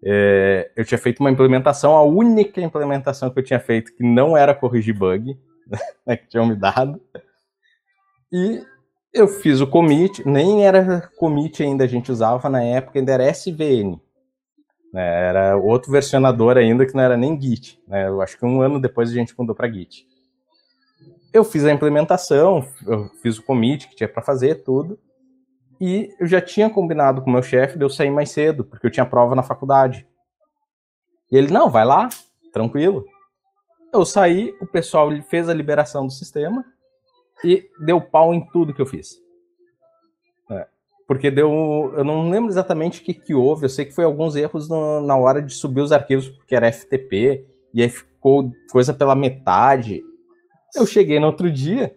[0.03, 4.37] É, eu tinha feito uma implementação, a única implementação que eu tinha feito que não
[4.37, 5.37] era corrigir bug,
[6.05, 7.01] né, que tinham me dado.
[8.31, 8.63] E
[9.13, 13.29] eu fiz o commit, nem era commit ainda, a gente usava na época, ainda era
[13.29, 13.99] SVN.
[14.95, 15.27] Né?
[15.27, 17.77] Era outro versionador ainda que não era nem Git.
[17.87, 18.07] Né?
[18.07, 20.05] Eu acho que um ano depois a gente mudou para Git.
[21.33, 24.97] Eu fiz a implementação, eu fiz o commit que tinha para fazer, tudo.
[25.79, 28.85] E eu já tinha combinado com o meu chefe de eu sair mais cedo, porque
[28.87, 30.07] eu tinha prova na faculdade.
[31.31, 32.09] E ele, não, vai lá,
[32.53, 33.05] tranquilo.
[33.93, 36.65] Eu saí, o pessoal fez a liberação do sistema
[37.43, 39.25] e deu pau em tudo que eu fiz
[41.07, 41.93] porque deu.
[41.95, 45.01] Eu não lembro exatamente o que, que houve, eu sei que foi alguns erros no,
[45.01, 50.03] na hora de subir os arquivos, porque era FTP, e aí ficou coisa pela metade.
[50.75, 51.95] Eu cheguei no outro dia,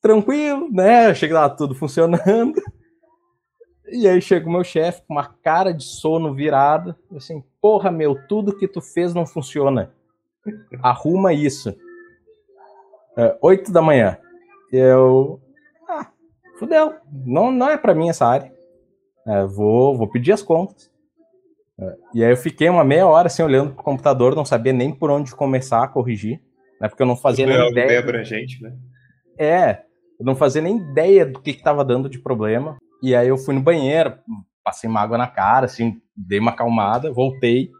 [0.00, 1.10] tranquilo, né?
[1.10, 2.60] Eu cheguei lá, tudo funcionando.
[3.92, 8.16] E aí chega o meu chefe com uma cara de sono virada, assim, porra, meu,
[8.28, 9.92] tudo que tu fez não funciona.
[10.82, 11.74] Arruma isso.
[13.16, 14.16] É, oito da manhã.
[14.72, 15.40] Eu,
[16.58, 18.52] fudeu, não, não é para mim essa área.
[19.26, 20.90] É, vou, vou pedir as contas.
[21.78, 24.92] É, e aí eu fiquei uma meia hora assim olhando pro computador, não sabia nem
[24.92, 26.40] por onde começar a corrigir,
[26.80, 26.88] né?
[26.88, 27.86] Porque eu não fazia nem é ideia.
[27.88, 28.72] Bem abrangente, né?
[29.38, 29.82] É,
[30.18, 32.76] eu não fazia nem ideia do que estava dando de problema.
[33.02, 34.14] E aí eu fui no banheiro,
[34.64, 37.70] passei uma água na cara, assim, dei uma acalmada, voltei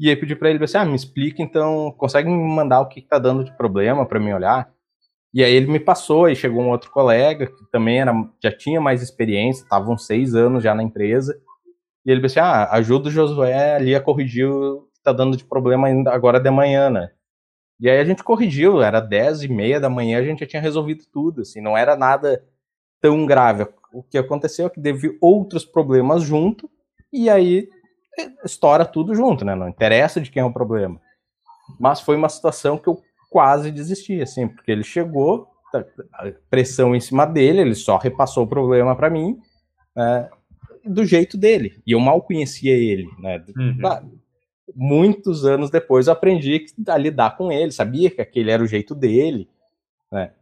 [0.00, 3.02] e aí pedi para ele assim: "Ah, me explica então, consegue me mandar o que,
[3.02, 4.70] que tá dando de problema para mim olhar?"
[5.34, 8.80] E aí ele me passou, e chegou um outro colega que também era, já tinha
[8.80, 11.38] mais experiência, estavam seis anos já na empresa.
[12.06, 15.44] E ele disse: Ah, ajuda o Josué ali a corrigir o que está dando de
[15.44, 17.10] problema ainda agora de manhã, né?
[17.80, 20.62] E aí a gente corrigiu, era dez e meia da manhã, a gente já tinha
[20.62, 22.44] resolvido tudo, assim, não era nada
[23.02, 23.66] tão grave.
[23.92, 26.70] O que aconteceu é que teve outros problemas junto,
[27.12, 27.68] e aí
[28.18, 29.54] é, estoura tudo junto, né?
[29.54, 31.00] Não interessa de quem é o problema.
[31.78, 35.84] Mas foi uma situação que eu quase desisti, assim, porque ele chegou, tá,
[36.50, 39.40] pressão em cima dele, ele só repassou o problema para mim,
[39.96, 40.28] né,
[40.84, 41.80] do jeito dele.
[41.86, 43.42] E eu mal conhecia ele, né?
[43.56, 43.86] Uhum.
[43.86, 44.02] Ah,
[44.74, 48.94] muitos anos depois eu aprendi a lidar com ele, sabia que aquele era o jeito
[48.94, 49.48] dele,
[50.10, 50.32] né?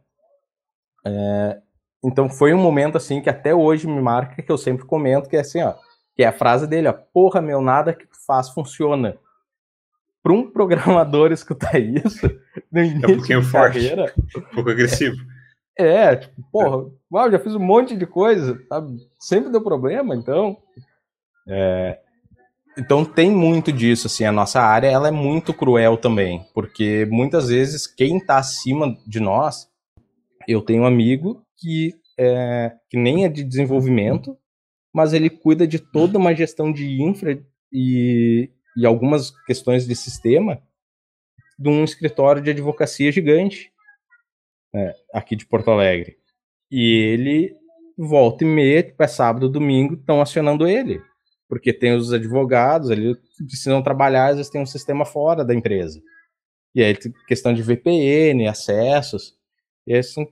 [1.05, 1.61] É,
[2.03, 5.37] então foi um momento assim que até hoje me marca, que eu sempre comento, que
[5.37, 5.75] é assim, ó,
[6.15, 9.17] que é a frase dele, ó, porra, meu, nada que tu faz funciona
[10.23, 12.27] para um programador escutar isso
[12.71, 15.15] no início é um pouquinho carreira, forte, um pouco agressivo.
[15.77, 18.97] É, é tipo, porra, uau, já fiz um monte de coisa, sabe?
[19.19, 20.57] Sempre deu problema, então.
[21.47, 21.99] É,
[22.77, 27.49] então tem muito disso, assim, a nossa área ela é muito cruel também, porque muitas
[27.49, 29.69] vezes quem está acima de nós,
[30.47, 34.35] eu tenho um amigo que, é, que nem é de desenvolvimento,
[34.93, 40.61] mas ele cuida de toda uma gestão de infra e, e algumas questões de sistema
[41.57, 43.71] de um escritório de advocacia gigante
[44.73, 46.17] né, aqui de Porto Alegre.
[46.71, 47.55] E ele
[47.97, 51.01] volta e meia, tipo, é sábado, domingo, estão acionando ele.
[51.47, 55.53] Porque tem os advogados ali que precisam trabalhar, às vezes tem um sistema fora da
[55.53, 56.01] empresa.
[56.73, 56.97] E aí
[57.27, 59.37] questão de VPN, acessos.
[59.85, 60.25] E assim,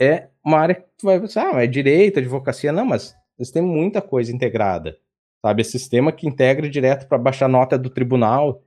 [0.00, 3.62] é uma área que tu vai pensar, ah, é direito, advocacia, não, mas eles têm
[3.62, 4.98] muita coisa integrada
[5.44, 5.60] sabe?
[5.60, 8.62] É sistema que integra direto para baixar nota do tribunal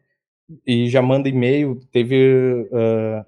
[0.66, 3.26] e já manda e-mail, teve uh,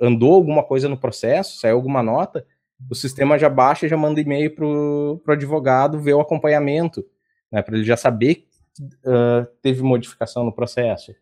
[0.00, 2.46] andou alguma coisa no processo, saiu alguma nota,
[2.88, 7.04] o sistema já baixa e já manda e-mail para o advogado ver o acompanhamento,
[7.50, 8.46] né, para ele já saber que
[8.82, 11.12] uh, teve modificação no processo.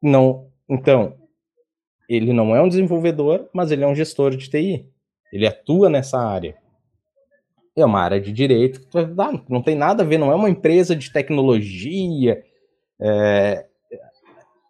[0.00, 1.18] Não, então,
[2.14, 4.86] ele não é um desenvolvedor, mas ele é um gestor de TI.
[5.32, 6.56] Ele atua nessa área
[7.76, 8.96] é uma área de direito que
[9.48, 12.42] não tem nada a ver, não é uma empresa de tecnologia.
[13.00, 13.66] É,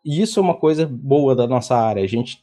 [0.04, 2.02] isso é uma coisa boa da nossa área.
[2.02, 2.42] A gente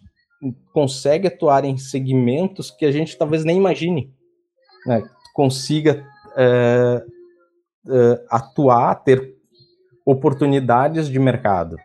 [0.74, 4.14] consegue atuar em segmentos que a gente talvez nem imagine.
[4.86, 5.04] Né?
[5.34, 6.06] Consiga
[6.36, 7.04] é,
[7.90, 9.36] é, atuar, ter
[10.06, 11.78] oportunidades de mercado.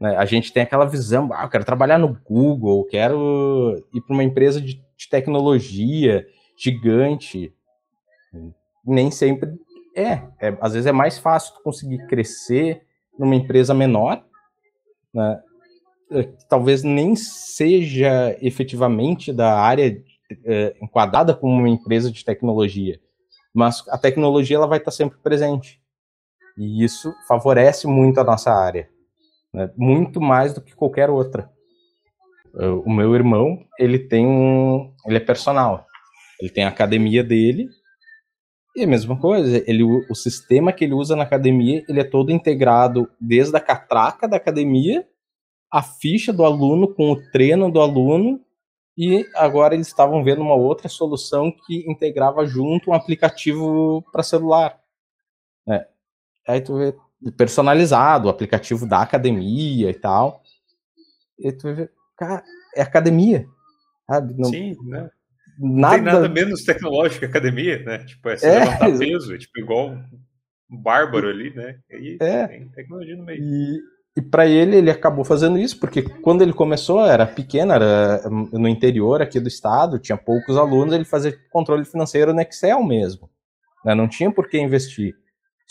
[0.00, 0.16] Né?
[0.16, 4.24] A gente tem aquela visão, ah, eu quero trabalhar no Google, quero ir para uma
[4.24, 6.26] empresa de, de tecnologia
[6.56, 7.52] gigante
[8.86, 9.58] nem sempre
[9.94, 10.22] é.
[10.40, 10.56] é.
[10.60, 12.82] Às vezes é mais fácil conseguir crescer
[13.18, 14.24] numa empresa menor,
[15.12, 15.40] né?
[16.10, 20.02] É, talvez nem seja efetivamente da área
[20.44, 23.00] é, enquadrada como uma empresa de tecnologia,
[23.54, 25.80] mas a tecnologia ela vai estar sempre presente.
[26.58, 28.88] E isso favorece muito a nossa área,
[29.54, 29.70] né?
[29.76, 31.50] muito mais do que qualquer outra.
[32.84, 35.86] O meu irmão, ele tem um, ele é personal.
[36.40, 37.68] Ele tem a academia dele
[38.76, 42.32] e a mesma coisa, ele, o sistema que ele usa na academia, ele é todo
[42.32, 45.08] integrado desde a catraca da academia,
[45.70, 48.40] a ficha do aluno com o treino do aluno,
[48.98, 54.80] e agora eles estavam vendo uma outra solução que integrava junto um aplicativo para celular.
[55.68, 55.86] É.
[56.46, 56.96] Aí tu vê
[57.32, 60.42] personalizado, o aplicativo da academia e tal.
[61.38, 62.42] E tu vê, cara,
[62.74, 63.46] é academia.
[64.06, 64.34] Sabe?
[64.36, 65.10] Não, Sim, né?
[65.58, 65.96] nada...
[65.96, 67.98] Não tem nada menos tecnológico que academia, né?
[67.98, 69.96] Tipo, é, é levantar peso, é tipo igual
[70.70, 71.78] um bárbaro ali, né?
[71.90, 72.46] E é.
[72.46, 73.42] tem tecnologia no meio.
[73.42, 73.80] E,
[74.16, 78.68] e para ele, ele acabou fazendo isso, porque quando ele começou, era pequeno, era no
[78.68, 83.30] interior aqui do estado, tinha poucos alunos, ele fazia controle financeiro no Excel mesmo.
[83.84, 83.94] Né?
[83.94, 85.14] Não tinha por que investir.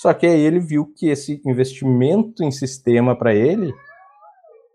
[0.03, 3.73] Só que aí ele viu que esse investimento em sistema para ele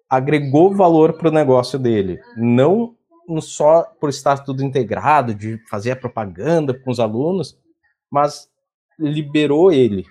[0.09, 2.18] agregou valor para o negócio dele.
[2.35, 2.97] Não
[3.39, 7.59] só por estar tudo integrado, de fazer a propaganda com os alunos,
[8.11, 8.49] mas
[8.99, 10.07] liberou ele.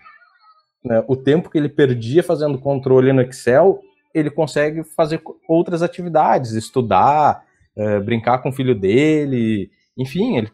[0.85, 1.03] Né?
[1.07, 3.81] O tempo que ele perdia fazendo controle no Excel,
[4.13, 7.43] ele consegue fazer outras atividades, estudar,
[7.75, 10.51] é, brincar com o filho dele, enfim, ele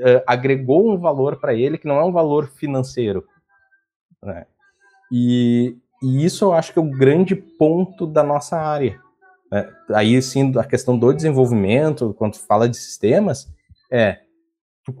[0.00, 3.24] é, agregou um valor para ele que não é um valor financeiro.
[4.22, 4.46] Né?
[5.10, 9.00] E, e isso eu acho que é o grande ponto da nossa área.
[9.52, 13.52] É, aí sim, a questão do desenvolvimento, quando fala de sistemas,
[13.90, 14.20] é
[14.84, 14.94] tu,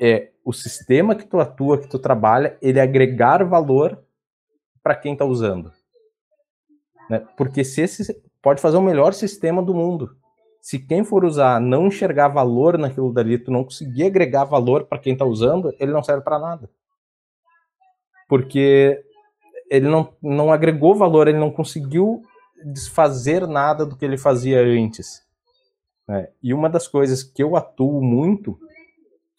[0.00, 4.00] é, o sistema que tu atua, que tu trabalha, ele agregar valor
[4.82, 5.72] para quem está usando.
[7.10, 7.26] Né?
[7.36, 10.16] Porque se esse pode fazer o melhor sistema do mundo.
[10.60, 15.00] Se quem for usar não enxergar valor naquilo dali, tu não conseguir agregar valor para
[15.00, 16.70] quem está usando, ele não serve para nada.
[18.28, 19.02] Porque
[19.70, 22.22] ele não, não agregou valor, ele não conseguiu
[22.64, 25.24] desfazer nada do que ele fazia antes.
[26.08, 28.58] É, e uma das coisas que eu atuo muito,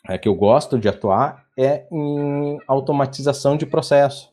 [0.07, 4.31] é, que eu gosto de atuar, é em automatização de processo.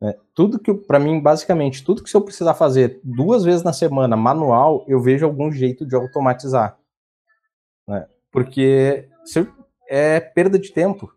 [0.00, 4.16] É, tudo que, para mim, basicamente, tudo que eu precisar fazer duas vezes na semana
[4.16, 6.78] manual, eu vejo algum jeito de automatizar.
[7.86, 8.06] Né?
[8.30, 9.08] Porque
[9.88, 11.12] é perda de tempo.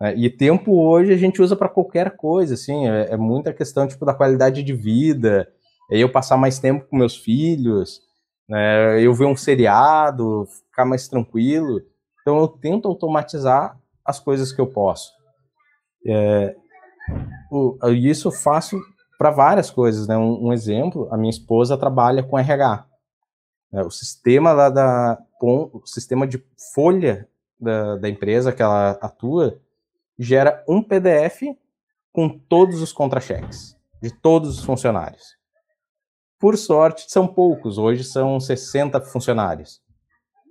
[0.00, 0.14] Né?
[0.16, 4.04] E tempo hoje a gente usa para qualquer coisa, assim, é, é, muita questão tipo
[4.06, 5.46] da qualidade de vida,
[5.90, 8.00] é eu passar mais tempo com meus filhos,
[8.48, 9.00] né?
[9.02, 11.82] eu ver um seriado, ficar mais tranquilo.
[12.22, 15.12] Então eu tento automatizar as coisas que eu posso.
[16.06, 16.56] É,
[17.50, 18.80] o, isso eu faço
[19.18, 20.16] para várias coisas, né?
[20.16, 22.86] Um, um, exemplo, a minha esposa trabalha com RH.
[23.72, 26.42] É, o sistema lá da, o sistema de
[26.74, 27.28] folha
[27.60, 29.60] da, da empresa que ela atua
[30.22, 31.56] gera um PDF
[32.12, 35.38] com todos os contra-cheques de todos os funcionários.
[36.38, 39.80] Por sorte, são poucos, hoje são 60 funcionários.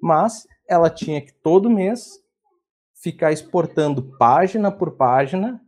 [0.02, 2.20] Mas ela tinha que todo mês
[2.96, 5.62] ficar exportando página por página,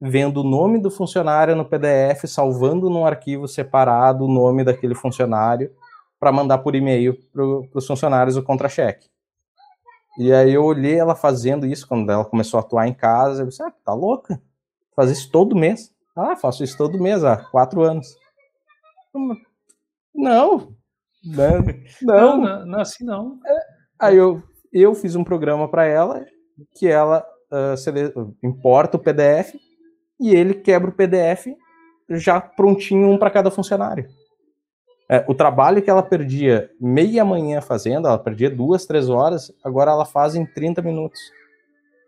[0.00, 5.72] vendo o nome do funcionário no PDF, salvando num arquivo separado o nome daquele funcionário
[6.18, 9.08] para mandar por e-mail para os funcionários o contra-cheque.
[10.18, 13.42] E aí eu olhei ela fazendo isso quando ela começou a atuar em casa.
[13.42, 14.40] Eu disse, ah, tá louca?
[14.94, 15.94] Fazer isso todo mês?
[16.16, 18.16] Ah, faço isso todo mês há quatro anos.
[20.14, 20.74] Não.
[21.24, 21.64] Não,
[22.02, 23.38] não, não, não assim não.
[23.44, 23.58] É,
[23.98, 24.42] aí eu,
[24.72, 26.24] eu fiz um programa para ela
[26.76, 29.54] que ela uh, importa o PDF
[30.20, 31.48] e ele quebra o PDF
[32.10, 34.08] já prontinho um para cada funcionário.
[35.08, 39.92] É, o trabalho que ela perdia meia manhã fazendo, ela perdia duas, três horas, agora
[39.92, 41.20] ela faz em 30 minutos.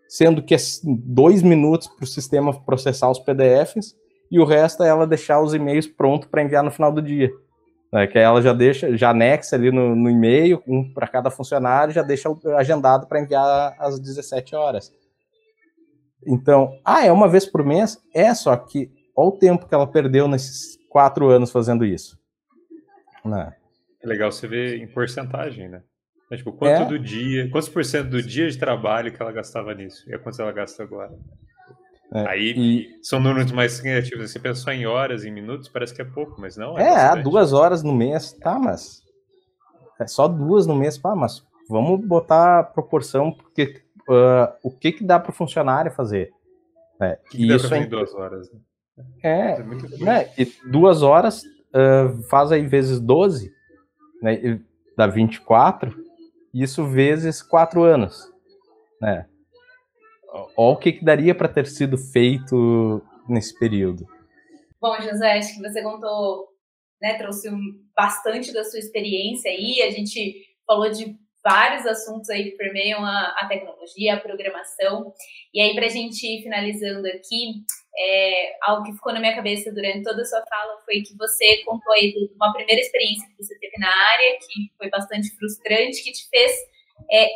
[0.08, 3.94] Sendo que é dois minutos para o sistema processar os PDFs
[4.30, 7.30] e o resto é ela deixar os e-mails prontos para enviar no final do dia.
[7.94, 11.94] É, que ela já deixa, já anexa ali no, no e-mail, um para cada funcionário,
[11.94, 14.92] já deixa agendado para enviar às 17 horas.
[16.26, 17.98] Então, ah, é uma vez por mês?
[18.12, 22.17] É, só que olha o tempo que ela perdeu nesses quatro anos fazendo isso.
[23.24, 23.54] Né?
[24.02, 25.82] É legal você ver em porcentagem, né?
[26.30, 26.84] É, tipo, quanto é.
[26.84, 30.40] do dia, quantos por cento do dia de trabalho que ela gastava nisso e quanto
[30.40, 31.12] ela gasta agora.
[32.12, 32.98] É, Aí e...
[33.02, 34.30] são números mais criativos.
[34.30, 37.18] Você pensa só em horas, em minutos, parece que é pouco, mas não é.
[37.18, 39.02] É, duas horas no mês, tá, mas.
[40.00, 45.04] É só duas no mês, pá, mas vamos botar proporção, porque uh, o que que
[45.04, 46.30] dá para o funcionário fazer?
[47.00, 47.86] É, que que isso é...
[47.86, 48.50] duas horas.
[48.52, 48.60] Né?
[49.22, 49.62] É, é
[49.98, 50.30] né?
[50.36, 51.42] E duas horas
[51.74, 53.52] uh, faz aí vezes 12,
[54.22, 54.60] né,
[54.96, 55.94] dá 24,
[56.52, 58.32] isso vezes 4 anos,
[59.00, 59.26] né?
[60.32, 64.06] Olha o que, que daria para ter sido feito nesse período.
[64.80, 66.48] Bom, José, acho que você contou,
[67.00, 67.48] né, trouxe
[67.96, 73.34] bastante da sua experiência aí, a gente falou de vários assuntos aí que permeiam a,
[73.38, 75.12] a tecnologia, a programação.
[75.54, 77.62] E aí, para a gente ir finalizando aqui,
[77.98, 81.62] é, algo que ficou na minha cabeça durante toda a sua fala foi que você
[81.64, 86.02] contou aí de uma primeira experiência que você teve na área, que foi bastante frustrante,
[86.02, 86.52] que te fez,
[87.10, 87.28] é,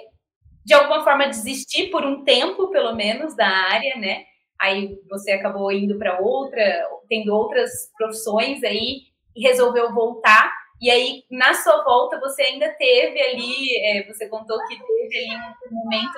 [0.64, 4.24] de alguma forma, desistir por um tempo, pelo menos, da área, né?
[4.60, 9.00] Aí você acabou indo para outra, tendo outras profissões aí,
[9.34, 10.52] e resolveu voltar.
[10.80, 15.36] E aí, na sua volta, você ainda teve ali, é, você contou que teve ali
[15.70, 16.12] um momento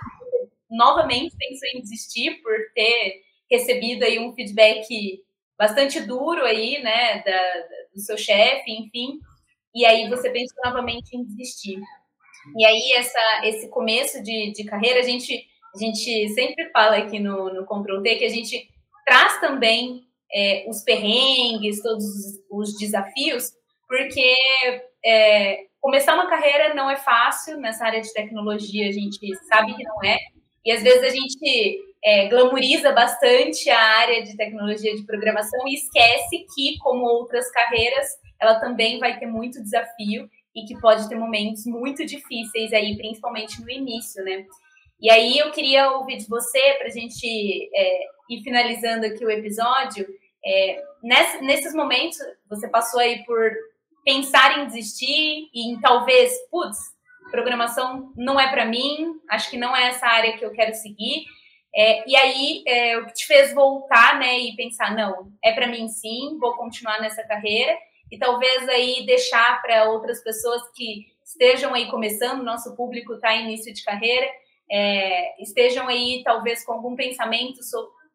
[0.70, 5.22] novamente pensou em desistir por ter recebido aí um feedback
[5.58, 7.52] bastante duro aí, né, da,
[7.94, 9.18] do seu chefe, enfim,
[9.74, 11.80] e aí você pensa novamente em desistir.
[12.56, 17.18] E aí essa, esse começo de, de carreira, a gente, a gente sempre fala aqui
[17.18, 18.68] no, no Control T que a gente
[19.06, 22.04] traz também é, os perrengues, todos
[22.50, 23.50] os, desafios,
[23.88, 24.36] porque
[25.04, 27.56] é, começar uma carreira não é fácil.
[27.58, 29.18] Nessa área de tecnologia, a gente
[29.48, 30.18] sabe que não é,
[30.64, 35.74] e às vezes a gente é, glamoriza bastante a área de tecnologia de programação e
[35.74, 38.06] esquece que, como outras carreiras,
[38.40, 43.60] ela também vai ter muito desafio e que pode ter momentos muito difíceis aí, principalmente
[43.60, 44.44] no início, né?
[45.00, 47.26] E aí eu queria ouvir de você, para a gente
[47.74, 48.00] é,
[48.30, 50.06] ir finalizando aqui o episódio,
[50.44, 53.50] é, nesse, nesses momentos você passou aí por
[54.04, 56.78] pensar em desistir e em talvez, putz,
[57.30, 61.24] programação não é para mim, acho que não é essa área que eu quero seguir.
[61.76, 65.66] É, e aí, é, o que te fez voltar, né, e pensar, não, é para
[65.66, 67.76] mim sim, vou continuar nessa carreira,
[68.12, 73.46] e talvez aí deixar para outras pessoas que estejam aí começando, nosso público está em
[73.46, 74.26] início de carreira,
[74.70, 77.58] é, estejam aí talvez com algum pensamento,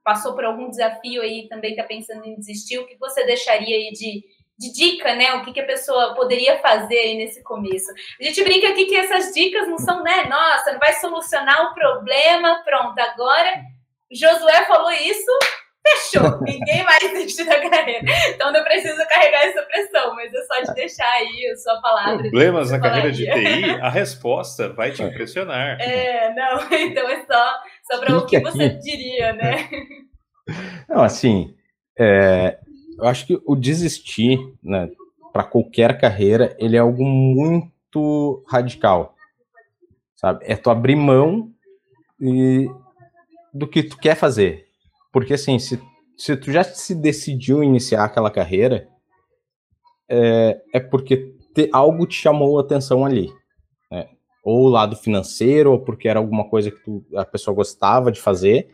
[0.04, 3.92] passou por algum desafio aí, também está pensando em desistir, o que você deixaria aí
[3.92, 4.24] de
[4.60, 5.34] de dica, né?
[5.36, 7.90] O que, que a pessoa poderia fazer aí nesse começo.
[8.20, 10.26] A gente brinca aqui que essas dicas não são, né?
[10.26, 13.54] Nossa, não vai solucionar o problema, pronto, agora
[14.12, 15.32] Josué falou isso,
[15.88, 16.40] fechou.
[16.44, 18.06] Ninguém vai desistir da carreira.
[18.28, 22.24] Então não preciso carregar essa pressão, mas é só de deixar aí a sua palavra.
[22.24, 25.80] Problemas na carreira de TI, a resposta vai te impressionar.
[25.80, 29.70] É, não, então é só, só para o que você diria, né?
[30.90, 31.56] Não, assim,
[31.98, 32.58] é,
[33.00, 34.90] eu acho que o desistir, né,
[35.32, 39.16] para qualquer carreira, ele é algo muito radical,
[40.16, 40.44] sabe?
[40.46, 41.52] É tu abrir mão
[42.20, 42.70] e,
[43.54, 44.68] do que tu quer fazer,
[45.12, 45.82] porque assim, se,
[46.18, 48.88] se tu já se decidiu iniciar aquela carreira,
[50.10, 53.32] é, é porque te, algo te chamou a atenção ali,
[53.92, 54.10] né?
[54.44, 58.20] Ou o lado financeiro, ou porque era alguma coisa que tu, a pessoa gostava de
[58.20, 58.72] fazer.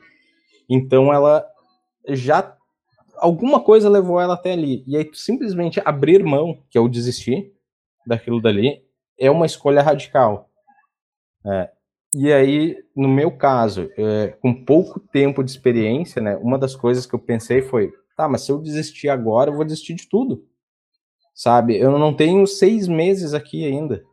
[0.70, 1.46] Então ela
[2.08, 2.55] já
[3.18, 4.84] alguma coisa levou ela até ali.
[4.88, 7.54] E aí, simplesmente abrir mão, que é o desistir
[8.06, 8.84] daquilo dali,
[9.20, 10.50] é uma escolha radical.
[11.46, 11.70] É,
[12.16, 17.06] e aí, no meu caso, é, com pouco tempo de experiência, né, uma das coisas
[17.06, 20.46] que eu pensei foi: tá, mas se eu desistir agora, eu vou desistir de tudo.
[21.34, 21.78] Sabe?
[21.78, 24.04] Eu não tenho seis meses aqui ainda.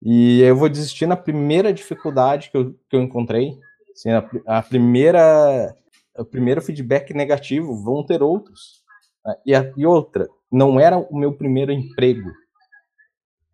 [0.00, 3.58] E eu vou desistir na primeira dificuldade que eu, que eu encontrei.
[3.92, 5.74] Assim, a, a primeira
[6.22, 8.82] o primeiro feedback negativo, vão ter outros.
[9.24, 9.34] Né?
[9.46, 12.30] E, a, e outra, não era o meu primeiro emprego.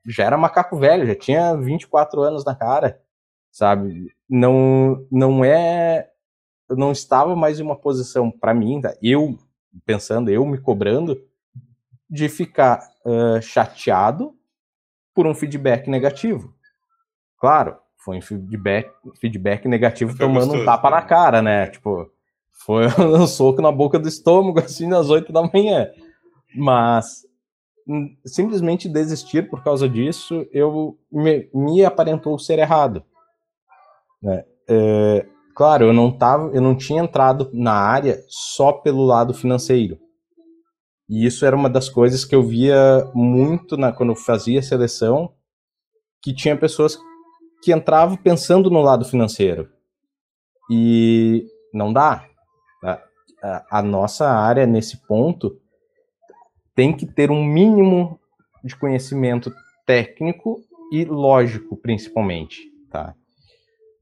[0.06, 3.00] Já era macaco velho, já tinha 24 anos na cara,
[3.50, 4.14] sabe?
[4.28, 6.10] Não, não é.
[6.68, 8.94] Eu não estava mais em uma posição, para mim, tá?
[9.02, 9.38] eu
[9.84, 11.22] pensando, eu me cobrando,
[12.08, 14.34] de ficar uh, chateado
[15.14, 16.54] por um feedback negativo.
[17.38, 18.90] Claro, foi um feedback,
[19.20, 20.96] feedback negativo foi tomando gostoso, um tapa né?
[20.96, 21.66] na cara, né?
[21.66, 22.10] Tipo,
[22.64, 25.90] foi um soco na boca do estômago, assim, às oito da manhã.
[26.54, 27.26] Mas
[27.86, 33.04] hum, simplesmente desistir por causa disso, eu me, me aparentou ser errado.
[34.22, 34.44] Né?
[34.68, 39.98] É, claro, eu não tava, eu não tinha entrado na área só pelo lado financeiro.
[41.08, 45.32] E isso era uma das coisas que eu via muito na, quando eu fazia seleção,
[46.20, 46.98] que tinha pessoas
[47.62, 49.68] que entravam pensando no lado financeiro.
[50.68, 52.26] E não dá
[53.70, 55.58] a, nossa área nesse ponto
[56.74, 58.20] tem que ter um mínimo
[58.62, 59.52] de conhecimento
[59.86, 60.60] técnico
[60.92, 63.14] e lógico, principalmente, tá?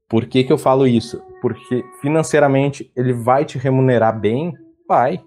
[0.07, 1.21] Por que, que eu falo isso?
[1.41, 4.53] Porque financeiramente ele vai te remunerar bem?
[4.87, 5.23] Vai.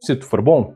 [0.00, 0.74] Se tu for bom.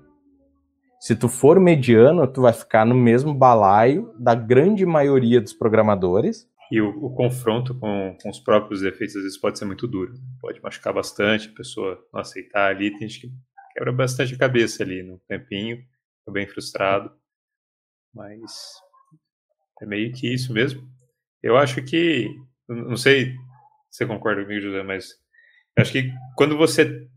[1.00, 6.48] Se tu for mediano, tu vai ficar no mesmo balaio da grande maioria dos programadores
[6.70, 10.14] e o, o confronto com, com, os próprios defeitos às vezes pode ser muito duro.
[10.40, 12.90] Pode machucar bastante, a pessoa não aceitar ali.
[12.90, 13.32] Tem gente que
[13.74, 17.12] quebra bastante a cabeça ali no tempinho, fica bem frustrado.
[18.14, 18.74] Mas
[19.82, 20.88] é meio que isso mesmo.
[21.42, 22.28] Eu acho que,
[22.68, 23.32] não sei
[23.90, 25.10] se você concorda comigo, José, mas
[25.76, 27.08] eu acho que quando você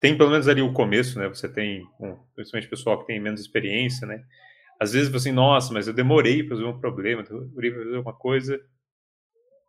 [0.00, 1.28] tem pelo menos ali o começo, né?
[1.28, 1.84] Você tem,
[2.34, 4.24] principalmente pessoal que tem menos experiência, né?
[4.80, 8.00] Às vezes você assim, nossa, mas eu demorei para resolver um problema, demorei para resolver
[8.00, 8.60] uma coisa.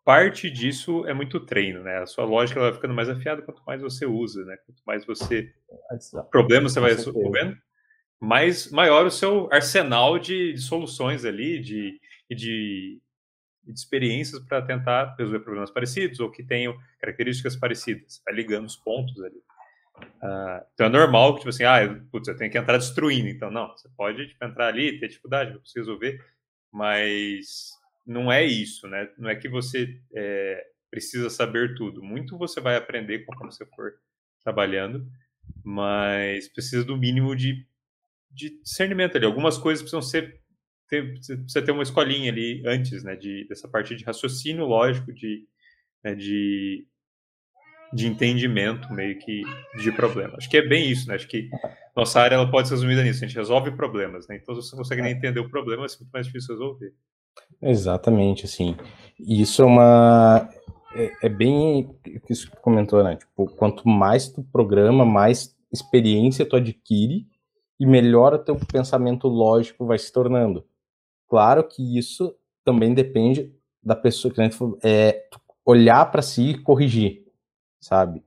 [0.03, 1.97] Parte disso é muito treino, né?
[1.97, 4.57] A sua lógica vai ficando mais afiada quanto mais você usa, né?
[4.65, 5.53] Quanto mais você
[6.31, 7.57] problema você vai resolvendo,
[8.19, 11.99] mais maior o seu arsenal de, de soluções ali, de,
[12.29, 12.99] de,
[13.63, 18.21] de experiências para tentar resolver problemas parecidos ou que tenham características parecidas.
[18.25, 19.41] Vai ligando os pontos ali.
[20.17, 23.27] Uh, então é normal que, tipo assim, ah, eu, putz, eu tenho que entrar destruindo.
[23.27, 26.23] Então, não, você pode tipo, entrar ali, ter dificuldade, não precisa resolver,
[26.71, 27.71] mas
[28.05, 29.09] não é isso, né?
[29.17, 32.01] Não é que você é, precisa saber tudo.
[32.03, 33.93] Muito você vai aprender conforme você for
[34.43, 35.05] trabalhando,
[35.63, 37.65] mas precisa do mínimo de,
[38.31, 39.25] de discernimento ali.
[39.25, 40.41] Algumas coisas precisam ser.
[40.89, 43.15] Ter, precisa ter uma escolinha ali antes, né?
[43.15, 45.45] De, dessa parte de raciocínio lógico, de,
[46.01, 46.87] né, de
[47.93, 49.43] de entendimento meio que
[49.81, 50.35] de problema.
[50.37, 51.15] Acho que é bem isso, né?
[51.15, 51.49] Acho que
[51.95, 53.23] nossa área ela pode ser resumida nisso.
[53.23, 54.39] A gente resolve problemas, né?
[54.41, 56.93] Então, se você consegue nem entender o problema, é muito mais difícil resolver.
[57.61, 58.75] Exatamente, assim.
[59.19, 60.49] Isso é uma...
[60.95, 63.15] É, é bem o que você comentou, né?
[63.15, 67.27] Tipo, quanto mais tu programa, mais experiência tu adquire
[67.79, 70.65] e melhor o teu pensamento lógico vai se tornando.
[71.29, 72.33] Claro que isso
[72.63, 75.23] também depende da pessoa que falou, é
[75.65, 77.25] olhar para si e corrigir,
[77.79, 78.23] sabe?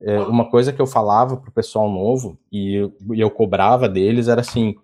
[0.00, 4.28] É, uma coisa que eu falava pro pessoal novo e eu, e eu cobrava deles
[4.28, 4.74] era assim,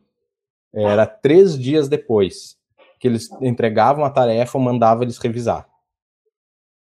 [0.73, 2.57] era três dias depois
[2.99, 5.69] que eles entregavam a tarefa, eu mandava eles revisar.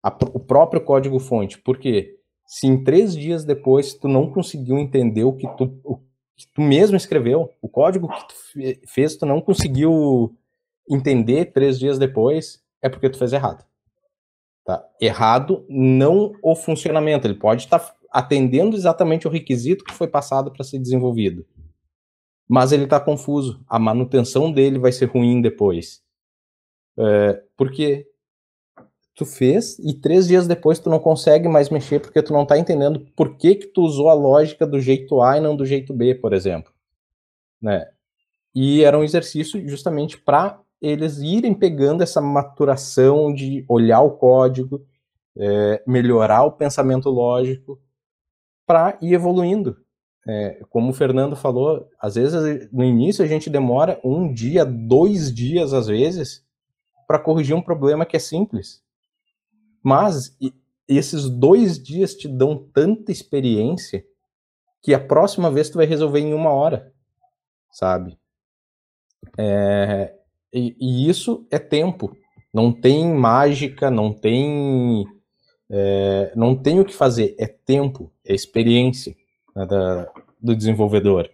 [0.03, 1.59] A, o próprio código-fonte.
[1.59, 2.19] Por quê?
[2.45, 5.99] Se em três dias depois tu não conseguiu entender o que tu, o
[6.37, 8.35] que tu mesmo escreveu, o código que tu
[8.89, 10.37] fez, tu não conseguiu
[10.91, 13.68] entender três dias depois, é porque tu fez errado.
[14.69, 14.87] Tá?
[15.01, 20.53] Errado não o funcionamento, ele pode estar tá atendendo exatamente o requisito que foi passado
[20.53, 21.47] para ser desenvolvido.
[22.47, 26.03] Mas ele está confuso, a manutenção dele vai ser ruim depois.
[26.99, 28.07] É, porque
[29.15, 32.59] tu fez e três dias depois tu não consegue mais mexer porque tu não está
[32.59, 35.95] entendendo por que que tu usou a lógica do jeito A e não do jeito
[35.95, 36.71] B, por exemplo,
[37.59, 37.89] né?
[38.55, 44.87] E era um exercício justamente para eles irem pegando essa maturação de olhar o código,
[45.37, 47.81] é, melhorar o pensamento lógico,
[48.67, 49.77] para ir evoluindo.
[50.27, 55.33] É, como o Fernando falou, às vezes no início a gente demora um dia, dois
[55.35, 56.45] dias às vezes,
[57.07, 58.83] para corrigir um problema que é simples.
[59.83, 60.37] Mas
[60.87, 64.05] esses dois dias te dão tanta experiência
[64.83, 66.93] que a próxima vez tu vai resolver em uma hora,
[67.73, 68.19] sabe?
[69.39, 70.18] É,
[70.53, 72.17] e, e, isso é tempo.
[72.53, 75.07] Não tem mágica, não tem,
[75.71, 77.35] é, não tem o que fazer.
[77.39, 79.15] É tempo, é experiência
[79.55, 81.29] né, da, do desenvolvedor.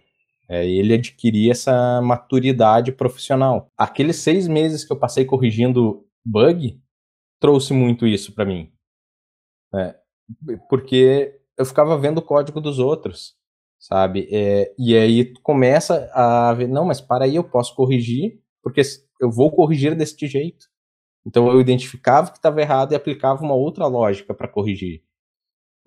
[0.47, 3.71] É, ele adquirir essa maturidade profissional.
[3.77, 6.79] Aqueles seis meses que eu passei corrigindo bug
[7.39, 8.71] trouxe muito isso para mim.
[9.73, 9.95] É,
[10.69, 13.35] porque eu ficava vendo o código dos outros,
[13.79, 14.27] sabe?
[14.31, 18.81] É, e aí começa a ver, não, mas para aí, eu posso corrigir, porque
[19.21, 20.65] eu vou corrigir deste jeito.
[21.23, 25.03] Então eu identificava que estava errado e aplicava uma outra lógica para corrigir.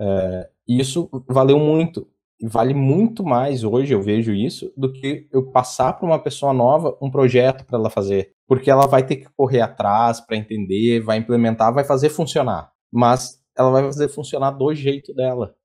[0.00, 2.08] É, isso valeu muito.
[2.40, 6.96] Vale muito mais hoje, eu vejo isso, do que eu passar para uma pessoa nova
[7.02, 8.32] um projeto para ela fazer.
[8.46, 12.72] Porque ela vai ter que correr atrás para entender, vai implementar, vai fazer funcionar.
[12.92, 15.56] Mas ela vai fazer funcionar do jeito dela.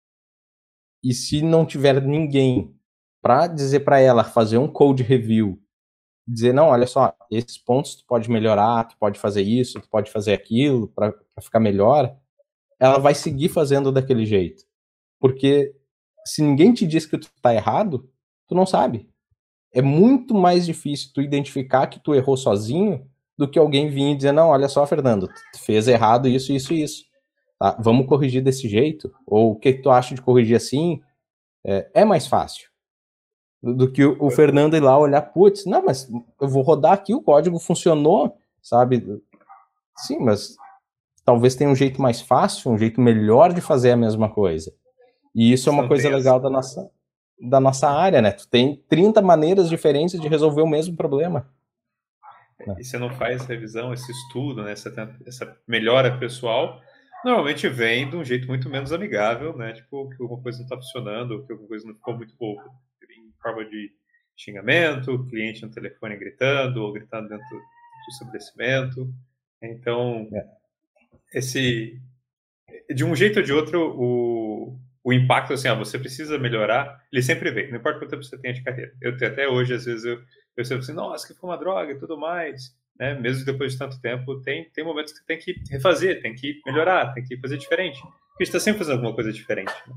[1.04, 2.76] E se não tiver ninguém
[3.22, 5.63] para dizer para ela fazer um code review,
[6.28, 10.12] dizer, não, olha só, esses pontos tu pode melhorar, tu pode fazer isso, tu pode
[10.12, 12.16] fazer aquilo para ficar melhor,
[12.80, 14.64] ela vai seguir fazendo daquele jeito.
[15.20, 15.74] Porque
[16.26, 18.10] se ninguém te diz que tu tá errado,
[18.48, 19.10] tu não sabe.
[19.74, 24.16] É muito mais difícil tu identificar que tu errou sozinho do que alguém vir e
[24.16, 27.04] dizer, não, olha só, Fernando, tu fez errado isso, isso e isso.
[27.60, 27.76] Tá?
[27.80, 29.12] Vamos corrigir desse jeito?
[29.26, 31.02] Ou o que, tu acha de corrigir assim?
[31.66, 32.73] É, é mais fácil
[33.64, 36.12] do que o, o, Fernando ir lá olhar, putz, não, mas
[36.42, 39.22] eu vou rodar aqui, o código funcionou, sabe?
[39.96, 40.58] Sim, mas
[41.24, 44.74] talvez tenha um jeito mais fácil, um jeito melhor de fazer a mesma coisa.
[45.34, 46.92] E isso é uma coisa legal da nossa,
[47.40, 48.34] da nossa área, né?
[48.34, 51.50] Tu tem 30 maneiras diferentes de resolver o mesmo problema.
[52.78, 54.74] E você não faz revisão, esse estudo, né?
[54.74, 54.94] essa,
[55.26, 56.82] essa melhora pessoal,
[57.24, 59.74] normalmente vem de um jeito muito menos amigável, né?
[59.74, 62.64] Tipo, que alguma coisa não está funcionando, que alguma coisa não ficou muito boa.
[63.44, 63.92] Forma de
[64.36, 69.14] xingamento, cliente no telefone gritando, ou gritando dentro do estabelecimento.
[69.62, 71.38] Então, é.
[71.38, 72.02] esse
[72.94, 77.22] de um jeito ou de outro, o, o impacto, assim, ah, você precisa melhorar, ele
[77.22, 78.94] sempre vem, não importa quanto tempo você tenha de carreira.
[79.02, 80.22] Eu até hoje, às vezes, eu
[80.56, 83.14] percebo assim, nossa, que foi uma droga e tudo mais, né?
[83.16, 87.14] Mesmo depois de tanto tempo, tem, tem momentos que tem que refazer, tem que melhorar,
[87.14, 88.00] tem que fazer diferente.
[88.02, 89.74] Porque a gente está sempre fazendo alguma coisa diferente.
[89.88, 89.96] Né?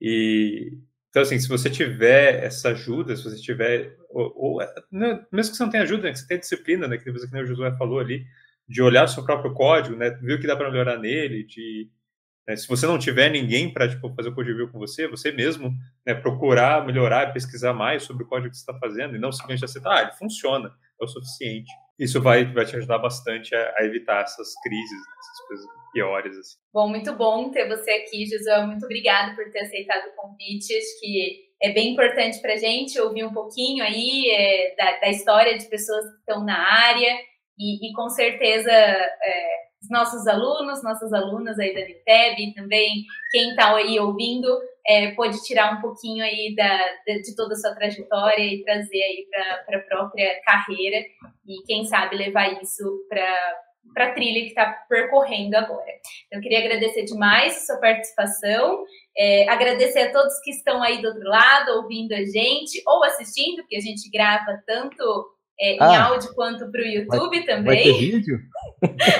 [0.00, 0.78] E,
[1.18, 4.58] então, assim, se você tiver essa ajuda, se você tiver, ou, ou
[4.92, 7.28] né, mesmo que você não tenha ajuda, né, que você tenha disciplina, né, que você,
[7.28, 8.24] que o Josué falou ali,
[8.68, 11.90] de olhar o seu próprio código, né, ver o que dá para melhorar nele, de
[12.46, 12.56] né?
[12.56, 15.70] Se você não tiver ninguém para tipo, fazer o code review com você, você mesmo
[16.06, 19.66] né, procurar melhorar, pesquisar mais sobre o código que você está fazendo e não simplesmente
[19.66, 21.70] aceitar, ah, ele funciona, é o suficiente.
[21.98, 26.38] Isso vai, vai te ajudar bastante a, a evitar essas crises, né, essas coisas piores.
[26.38, 26.56] Assim.
[26.72, 28.66] Bom, muito bom ter você aqui, Josué.
[28.66, 30.76] Muito obrigada por ter aceitado o convite.
[30.76, 35.08] Acho que é bem importante para a gente ouvir um pouquinho aí é, da, da,
[35.08, 37.18] história de pessoas que estão na área
[37.58, 43.50] e, e com certeza é, os nossos alunos, nossas alunas aí da Niteb também quem
[43.50, 44.48] está aí ouvindo
[44.88, 49.26] é, pode tirar um pouquinho aí da, de toda a sua trajetória e trazer aí
[49.66, 51.04] para a própria carreira
[51.46, 55.90] e quem sabe levar isso para para a trilha que está percorrendo agora.
[56.26, 58.84] Então, eu queria agradecer demais a sua participação,
[59.16, 63.62] é, agradecer a todos que estão aí do outro lado, ouvindo a gente ou assistindo,
[63.62, 65.02] porque a gente grava tanto
[65.58, 67.64] é, em ah, áudio quanto para o YouTube vai, também.
[67.64, 68.38] Vai ter vídeo?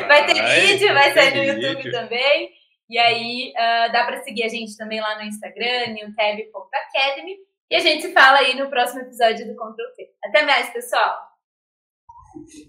[0.06, 1.92] vai ter vídeo, vai sair no YouTube vídeo.
[1.92, 2.50] também.
[2.88, 7.36] E aí uh, dá para seguir a gente também lá no Instagram, newtab.academy.
[7.70, 10.10] E a gente se fala aí no próximo episódio do Control T.
[10.24, 11.28] Até mais, pessoal!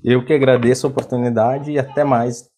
[0.03, 2.48] Eu que agradeço a oportunidade e até mais.